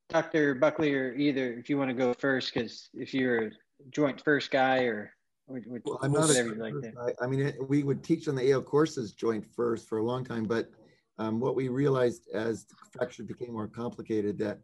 [0.08, 0.54] Dr.
[0.54, 3.50] Buckley or either, if you want to go first, because if you're a
[3.90, 5.12] joint first guy or
[5.46, 8.62] well, I'm not a like I, I mean, it, we would teach on the AO
[8.62, 10.70] courses joint first for a long time, but
[11.18, 14.58] um, what we realized as the fracture became more complicated that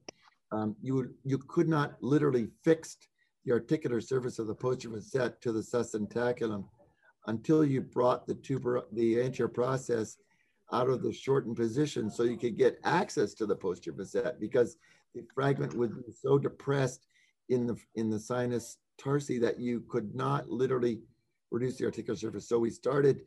[0.53, 2.97] um, you would, you could not literally fix
[3.45, 6.64] the articular surface of the posterior facet to the sustentaculum
[7.26, 10.16] until you brought the tuber, the anterior process
[10.72, 14.76] out of the shortened position so you could get access to the posterior facet because
[15.14, 17.07] the fragment would be so depressed
[17.49, 21.01] in the in the sinus tarsi that you could not literally
[21.51, 22.48] reduce the articular surface.
[22.48, 23.22] So we started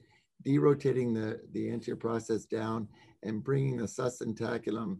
[0.45, 2.87] derotating the, the anterior process down
[3.23, 4.99] and bringing the sustentaculum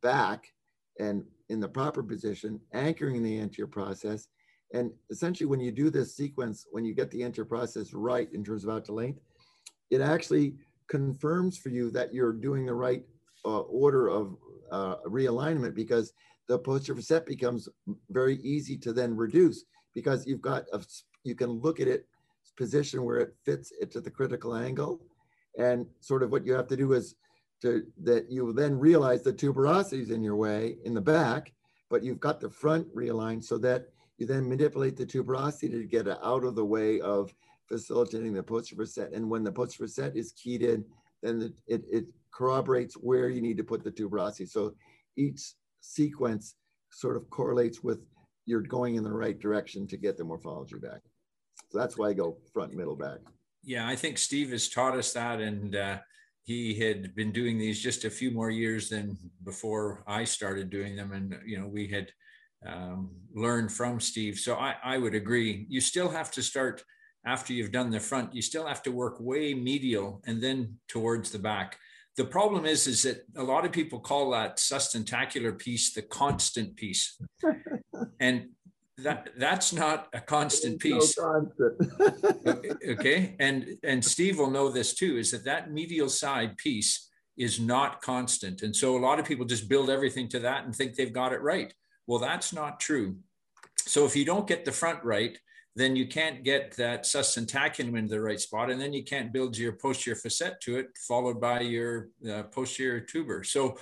[0.00, 0.52] back
[0.98, 4.28] and in the proper position, anchoring the anterior process.
[4.72, 8.42] And essentially when you do this sequence, when you get the anterior process right in
[8.42, 9.20] terms of out to length,
[9.90, 10.54] it actually
[10.88, 13.04] confirms for you that you're doing the right
[13.44, 14.36] uh, order of
[14.70, 16.12] uh, realignment because
[16.48, 17.68] the posterior facet becomes
[18.10, 19.64] very easy to then reduce
[19.94, 20.80] because you've got a,
[21.24, 22.06] you can look at it
[22.56, 25.00] position where it fits it to the critical angle.
[25.58, 27.14] And sort of what you have to do is
[27.62, 31.52] to that you then realize the tuberosity is in your way in the back,
[31.90, 33.88] but you've got the front realigned so that
[34.18, 37.32] you then manipulate the tuberosity to get it out of the way of
[37.68, 39.12] facilitating the posterior facet.
[39.12, 40.84] And when the posterior facet is keyed in,
[41.22, 44.48] then it, it corroborates where you need to put the tuberosity.
[44.48, 44.74] So
[45.16, 46.56] each sequence
[46.90, 48.00] sort of correlates with
[48.46, 51.00] you're going in the right direction to get the morphology back.
[51.70, 53.18] So that's why I go front, middle, back.
[53.62, 55.98] Yeah, I think Steve has taught us that, and uh,
[56.42, 60.96] he had been doing these just a few more years than before I started doing
[60.96, 62.08] them, and you know we had
[62.66, 64.38] um, learned from Steve.
[64.38, 65.66] So I, I would agree.
[65.68, 66.82] You still have to start
[67.24, 68.34] after you've done the front.
[68.34, 71.78] You still have to work way medial and then towards the back.
[72.16, 76.76] The problem is, is that a lot of people call that sustentacular piece the constant
[76.76, 77.18] piece,
[78.20, 78.48] and
[78.98, 81.16] that that's not a constant piece.
[81.18, 82.82] No constant.
[82.88, 85.16] okay, and and Steve will know this too.
[85.16, 89.46] Is that that medial side piece is not constant, and so a lot of people
[89.46, 91.72] just build everything to that and think they've got it right.
[92.06, 93.16] Well, that's not true.
[93.78, 95.36] So if you don't get the front right,
[95.74, 99.56] then you can't get that sustentaculum into the right spot, and then you can't build
[99.56, 103.42] your posterior facet to it, followed by your uh, posterior tuber.
[103.42, 103.78] So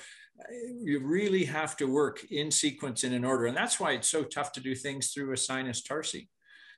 [0.82, 3.46] you really have to work in sequence and in order.
[3.46, 6.28] And that's why it's so tough to do things through a sinus tarsi.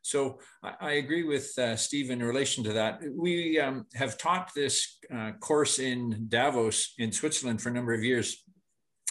[0.03, 3.01] So I, I agree with uh, Steve in relation to that.
[3.15, 8.05] We um, have taught this uh, course in Davos in Switzerland for a number of
[8.05, 8.45] years,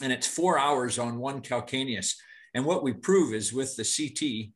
[0.02, 2.14] and it's four hours on one calcaneus.
[2.54, 4.52] And what we prove is with the CT,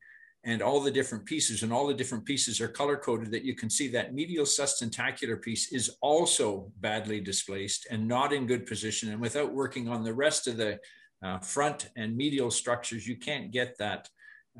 [0.46, 3.54] and all the different pieces and all the different pieces are color coded that you
[3.54, 9.10] can see that medial sustentacular piece is also badly displaced and not in good position.
[9.10, 10.78] And without working on the rest of the
[11.20, 14.08] uh, front and medial structures, you can't get that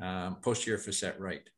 [0.01, 1.49] um, posterior facet right.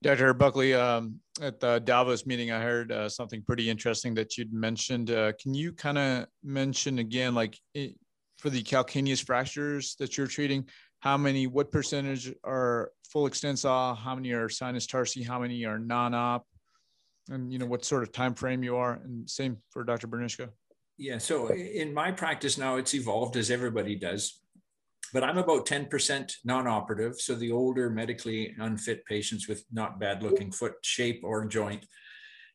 [0.00, 0.32] Dr.
[0.32, 5.10] Buckley, um, at the Davos meeting, I heard uh, something pretty interesting that you'd mentioned.
[5.10, 7.96] Uh, can you kind of mention again, like it,
[8.38, 10.68] for the calcaneus fractures that you're treating,
[11.00, 15.78] how many, what percentage are full extensile, how many are sinus tarsi, how many are
[15.78, 16.46] non-op,
[17.30, 20.08] and you know what sort of time frame you are, and same for Dr.
[20.08, 20.48] Benirschke.
[20.96, 24.40] Yeah, so in my practice now, it's evolved as everybody does,
[25.12, 27.20] but I'm about 10% non-operative.
[27.20, 31.86] So the older medically unfit patients with not bad looking foot shape or joint,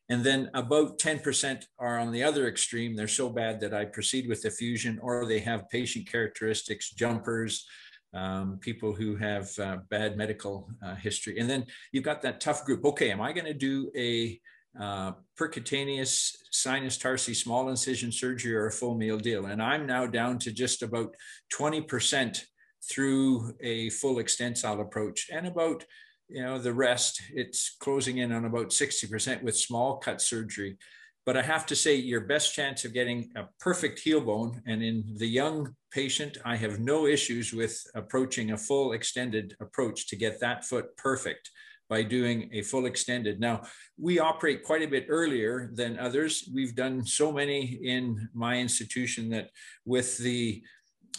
[0.08, 2.94] and then about 10% are on the other extreme.
[2.94, 7.66] They're so bad that I proceed with the fusion, or they have patient characteristics, jumpers,
[8.12, 11.38] um, people who have uh, bad medical uh, history.
[11.38, 12.84] And then you've got that tough group.
[12.84, 14.40] Okay, am I going to do a
[14.78, 19.46] uh, percutaneous sinus tarsi small incision surgery or a full meal deal?
[19.46, 21.14] And I'm now down to just about
[21.52, 22.44] 20%
[22.90, 25.84] through a full extensile approach and about
[26.28, 30.78] you know, the rest, it's closing in on about 60% with small cut surgery.
[31.26, 34.82] But I have to say, your best chance of getting a perfect heel bone, and
[34.82, 40.16] in the young patient, I have no issues with approaching a full extended approach to
[40.16, 41.50] get that foot perfect
[41.88, 43.40] by doing a full extended.
[43.40, 43.62] Now,
[43.98, 46.48] we operate quite a bit earlier than others.
[46.52, 49.50] We've done so many in my institution that
[49.84, 50.62] with the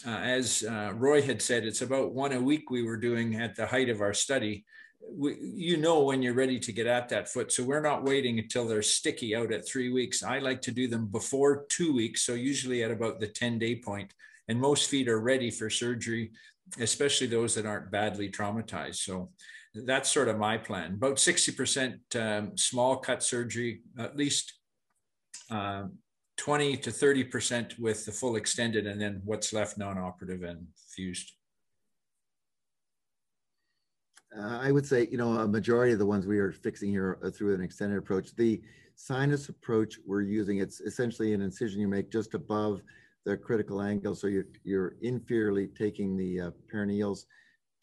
[0.05, 3.55] uh, as uh, Roy had said, it's about one a week we were doing at
[3.55, 4.65] the height of our study
[5.09, 7.51] we, you know when you're ready to get at that foot.
[7.51, 10.23] So we're not waiting until they're sticky out at three weeks.
[10.23, 12.21] I like to do them before two weeks.
[12.23, 14.13] So usually at about the 10 day point.
[14.47, 16.31] And most feet are ready for surgery,
[16.79, 18.97] especially those that aren't badly traumatized.
[18.97, 19.31] So
[19.73, 20.93] that's sort of my plan.
[20.93, 24.53] About 60% um, small cut surgery, at least
[25.49, 25.93] um,
[26.37, 31.31] 20 to 30% with the full extended, and then what's left non operative and fused.
[34.37, 37.17] Uh, I would say, you know, a majority of the ones we are fixing here
[37.23, 38.35] are through an extended approach.
[38.35, 38.61] The
[38.95, 42.81] sinus approach we're using, it's essentially an incision you make just above
[43.25, 44.13] the critical angle.
[44.13, 47.25] So you're, you're inferiorly taking the uh, peroneals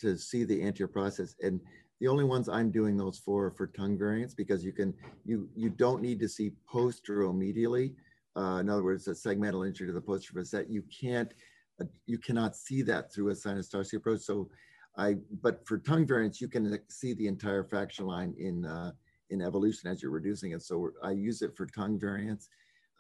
[0.01, 1.35] to see the anterior process.
[1.41, 1.61] And
[2.01, 4.93] the only ones I'm doing those for for tongue variants because you can,
[5.25, 7.95] you, you don't need to see posteromedially.
[8.37, 10.69] Uh, in other words, a segmental injury to the posterior facet.
[10.69, 11.33] You can't,
[11.81, 14.21] uh, you cannot see that through a sinus tarsi approach.
[14.21, 14.51] So
[14.97, 18.93] I, but for tongue variants, you can see the entire fraction line in, uh,
[19.31, 20.63] in evolution as you're reducing it.
[20.63, 22.49] So I use it for tongue variants.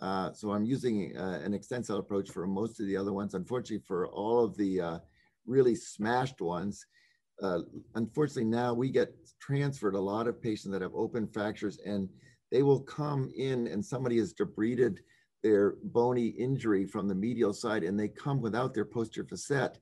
[0.00, 3.34] Uh, so I'm using uh, an extensile approach for most of the other ones.
[3.34, 4.98] Unfortunately, for all of the uh,
[5.46, 6.86] really smashed ones,
[7.42, 7.60] uh,
[7.94, 12.08] unfortunately now we get transferred a lot of patients that have open fractures and
[12.50, 14.98] they will come in and somebody has debrided
[15.42, 19.78] their bony injury from the medial side and they come without their posterior facet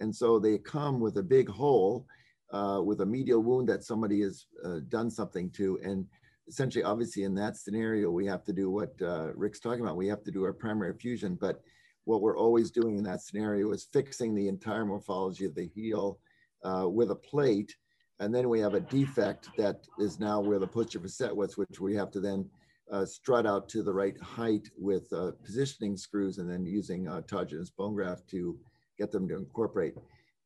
[0.00, 2.06] and so they come with a big hole
[2.52, 5.78] uh, with a medial wound that somebody has uh, done something to.
[5.82, 6.06] And
[6.48, 9.96] essentially, obviously, in that scenario, we have to do what uh, Rick's talking about.
[9.96, 11.38] We have to do our primary fusion.
[11.40, 11.62] But
[12.04, 16.18] what we're always doing in that scenario is fixing the entire morphology of the heel
[16.64, 17.76] uh, with a plate.
[18.18, 21.80] And then we have a defect that is now where the posterior facet was, which
[21.80, 22.50] we have to then
[22.90, 27.70] uh, strut out to the right height with uh, positioning screws and then using autogenous
[27.74, 28.58] bone graft to
[29.00, 29.94] get them to incorporate.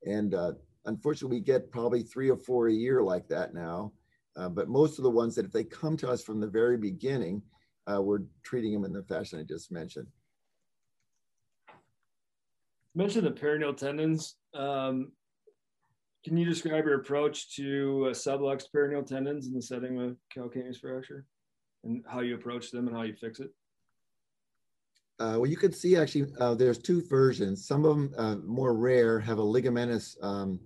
[0.07, 0.53] And uh,
[0.87, 3.93] unfortunately, we get probably three or four a year like that now.
[4.37, 6.77] Uh, but most of the ones that if they come to us from the very
[6.77, 7.43] beginning,
[7.93, 10.07] uh, we're treating them in the fashion I just mentioned.
[11.69, 14.37] You mentioned the peroneal tendons.
[14.55, 15.13] Um,
[16.25, 20.81] can you describe your approach to uh, subluxed peroneal tendons in the setting of calcaneus
[20.81, 21.27] fracture
[21.83, 23.51] and how you approach them and how you fix it?
[25.21, 27.67] Uh, well, you can see actually, uh, there's two versions.
[27.67, 30.59] Some of them, uh, more rare, have a ligamentous, um,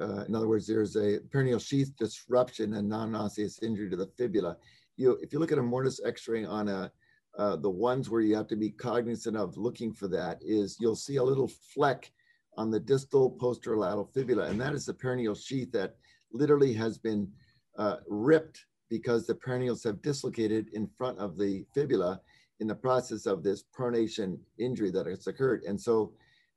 [0.00, 4.56] uh, in other words, there's a peroneal sheath disruption and non-osseous injury to the fibula.
[4.96, 6.92] You, if you look at a mortise x-ray on a,
[7.38, 10.96] uh, the ones where you have to be cognizant of looking for that is you'll
[10.96, 12.10] see a little fleck
[12.58, 15.96] on the distal posterolateral fibula, and that is the peroneal sheath that
[16.32, 17.30] literally has been
[17.78, 22.20] uh, ripped because the peroneals have dislocated in front of the fibula
[22.60, 25.62] in the process of this pronation injury that has occurred.
[25.64, 26.12] And so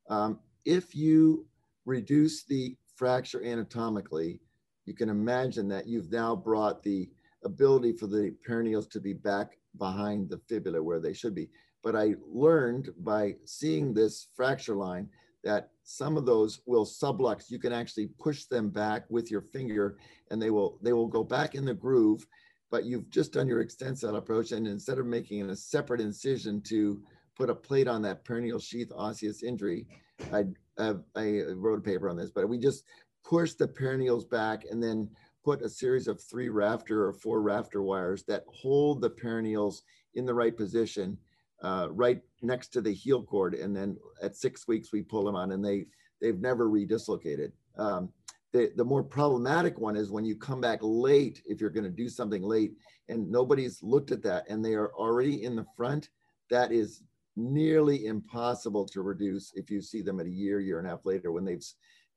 [0.08, 1.46] um, if you
[1.86, 4.40] reduce the fracture anatomically,
[4.84, 7.10] you can imagine that you've now brought the
[7.44, 11.48] ability for the peroneals to be back behind the fibula where they should be.
[11.82, 15.08] But I learned by seeing this fracture line
[15.42, 17.50] that some of those will sublux.
[17.50, 19.98] You can actually push them back with your finger
[20.30, 22.26] and they will they will go back in the groove,
[22.70, 27.00] but you've just done your extensile approach and instead of making a separate incision to
[27.36, 29.86] put a plate on that peroneal sheath osseous injury,
[30.32, 30.44] I,
[30.78, 32.84] I, I wrote a paper on this, but we just
[33.24, 35.08] push the peroneals back and then
[35.44, 39.82] put a series of three rafter or four rafter wires that hold the peroneals
[40.14, 41.18] in the right position
[41.62, 43.54] uh, right next to the heel cord.
[43.54, 45.86] And then at six weeks, we pull them on and they,
[46.20, 47.52] they've never redislocated.
[47.76, 48.10] Um,
[48.54, 51.90] the, the more problematic one is when you come back late, if you're going to
[51.90, 52.72] do something late
[53.08, 56.08] and nobody's looked at that and they are already in the front,
[56.50, 57.02] that is
[57.34, 61.04] nearly impossible to reduce if you see them at a year, year and a half
[61.04, 61.64] later when they've,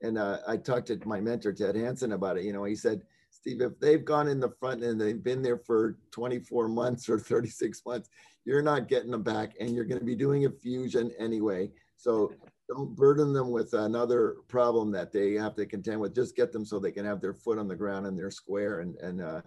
[0.03, 2.43] and uh, I talked to my mentor, Ted Hansen about it.
[2.43, 5.57] You know, he said, Steve, if they've gone in the front and they've been there
[5.57, 8.09] for 24 months or 36 months,
[8.45, 11.71] you're not getting them back and you're going to be doing a fusion anyway.
[11.95, 12.31] So
[12.67, 16.13] don't burden them with another problem that they have to contend with.
[16.13, 18.81] Just get them so they can have their foot on the ground and they're square
[18.81, 19.41] and, and, uh,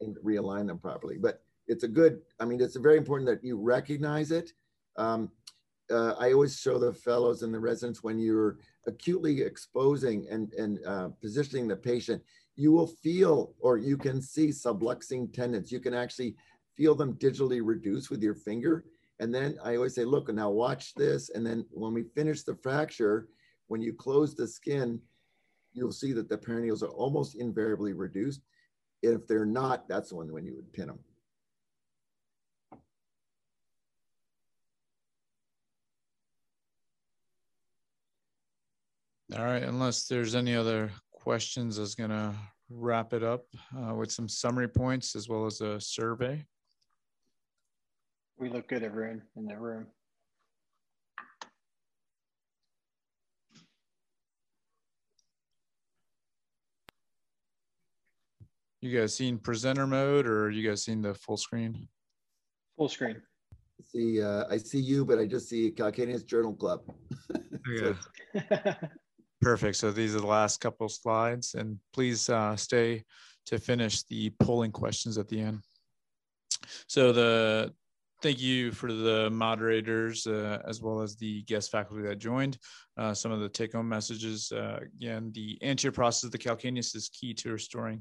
[0.00, 1.18] and realign them properly.
[1.18, 4.52] But it's a good, I mean, it's very important that you recognize it.
[4.96, 5.30] Um,
[5.90, 10.78] uh, I always show the fellows and the residents when you're acutely exposing and, and
[10.86, 12.22] uh, positioning the patient,
[12.56, 15.70] you will feel or you can see subluxing tendons.
[15.70, 16.36] You can actually
[16.74, 18.86] feel them digitally reduce with your finger.
[19.20, 21.30] And then I always say, look, now watch this.
[21.30, 23.28] And then when we finish the fracture,
[23.68, 25.00] when you close the skin,
[25.72, 28.40] you'll see that the peroneals are almost invariably reduced.
[29.02, 30.98] If they're not, that's the one when you would pin them.
[39.36, 42.34] All right, unless there's any other questions, I was gonna
[42.70, 43.46] wrap it up
[43.76, 46.44] uh, with some summary points as well as a survey.
[48.38, 49.86] We look good, everyone in the room.
[58.80, 61.88] You guys seen presenter mode or you guys seen the full screen?
[62.76, 63.22] Full screen.
[63.82, 66.80] See, uh, I see you, but I just see Calcaneus Journal Club.
[67.66, 67.94] Yeah.
[69.40, 69.76] Perfect.
[69.76, 73.04] So these are the last couple slides and please uh, stay
[73.46, 75.60] to finish the polling questions at the end.
[76.88, 77.72] So the
[78.24, 82.56] thank you for the moderators uh, as well as the guest faculty that joined.
[82.96, 87.10] Uh, some of the take-home messages, uh, again, the anterior process of the calcaneus is
[87.10, 88.00] key to restoring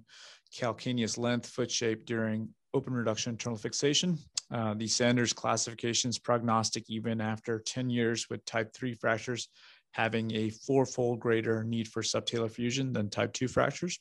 [0.57, 4.17] calcaneus length, foot shape during open reduction internal fixation.
[4.49, 9.49] Uh, the Sanders classification is prognostic even after 10 years with type 3 fractures
[9.91, 13.99] having a fourfold greater need for subtalar fusion than type 2 fractures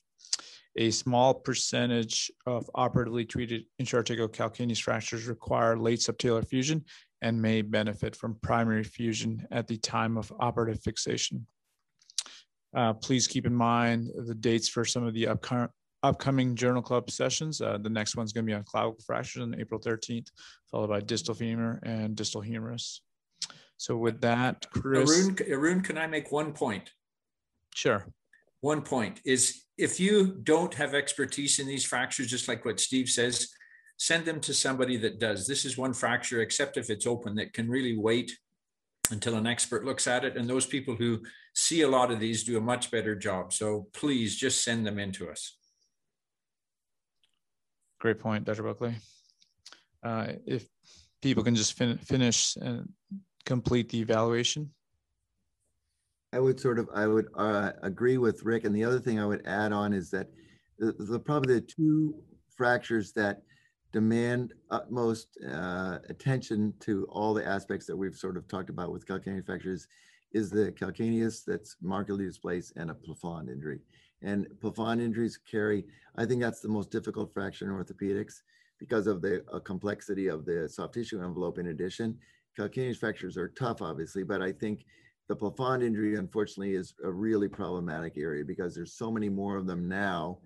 [0.76, 6.84] a small percentage of operatively treated intraarticular calcaneus fractures require late subtalar fusion
[7.20, 11.46] and may benefit from primary fusion at the time of operative fixation.
[12.74, 15.68] Uh, please keep in mind the dates for some of the upcoming
[16.02, 17.60] upcoming journal club sessions.
[17.60, 20.28] Uh, the next one's going to be on clavicle fractures on April 13th,
[20.70, 23.02] followed by distal femur and distal humerus.
[23.76, 25.10] So with that, Chris.
[25.10, 26.90] Arun, Arun, can I make one point?
[27.74, 28.06] Sure.
[28.60, 33.08] One point is if you don't have expertise in these fractures, just like what Steve
[33.08, 33.48] says,
[33.96, 35.46] send them to somebody that does.
[35.46, 38.36] This is one fracture, except if it's open, that can really wait
[39.10, 40.36] until an expert looks at it.
[40.36, 41.20] And those people who
[41.54, 43.52] see a lot of these do a much better job.
[43.52, 45.56] So please just send them in to us.
[48.00, 48.62] Great point, Dr.
[48.64, 48.96] Buckley.
[50.02, 50.66] Uh, if
[51.22, 52.88] people can just fin finish and
[53.46, 54.70] complete the evaluation.
[56.32, 58.64] I would sort of, I would uh, agree with Rick.
[58.64, 60.28] And the other thing I would add on is that
[60.78, 62.14] the, the probably the two
[62.56, 63.42] fractures that
[63.92, 69.06] demand utmost uh, attention to all the aspects that we've sort of talked about with
[69.06, 69.86] calcaneus fractures
[70.32, 73.80] is the calcaneus that's markedly displaced and a plafond injury.
[74.22, 75.84] And plafond injuries carry,
[76.16, 78.36] I think that's the most difficult fracture in orthopedics
[78.78, 82.18] because of the uh, complexity of the soft tissue envelope in addition.
[82.58, 84.86] calcaneus fractures are tough, obviously, but I think
[85.32, 89.66] the plafond injury, unfortunately, is a really problematic area because there's so many more of
[89.66, 90.38] them now,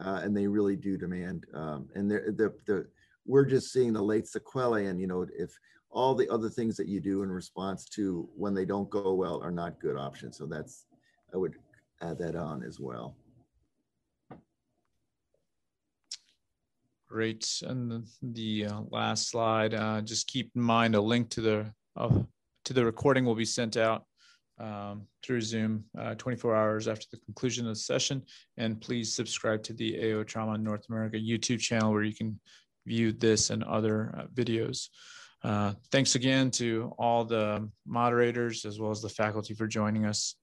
[0.00, 1.46] uh, and they really do demand.
[1.54, 2.86] Um, and the, the, the,
[3.24, 5.50] we're just seeing the late sequelae, and you know, if
[5.90, 9.40] all the other things that you do in response to when they don't go well
[9.42, 10.38] are not good options.
[10.38, 10.86] So that's,
[11.32, 11.54] I would
[12.00, 13.14] add that on as well.
[17.08, 17.46] Great.
[17.62, 21.72] And the, the uh, last slide, uh, just keep in mind a link to the
[21.94, 22.22] uh,
[22.64, 24.06] to the recording will be sent out
[24.58, 28.22] um, through Zoom uh, 24 hours after the conclusion of the session.
[28.56, 32.38] And please subscribe to the AO Trauma North America YouTube channel where you can
[32.86, 34.88] view this and other uh, videos.
[35.44, 40.36] Uh, thanks again to all the moderators as well as the faculty for joining us.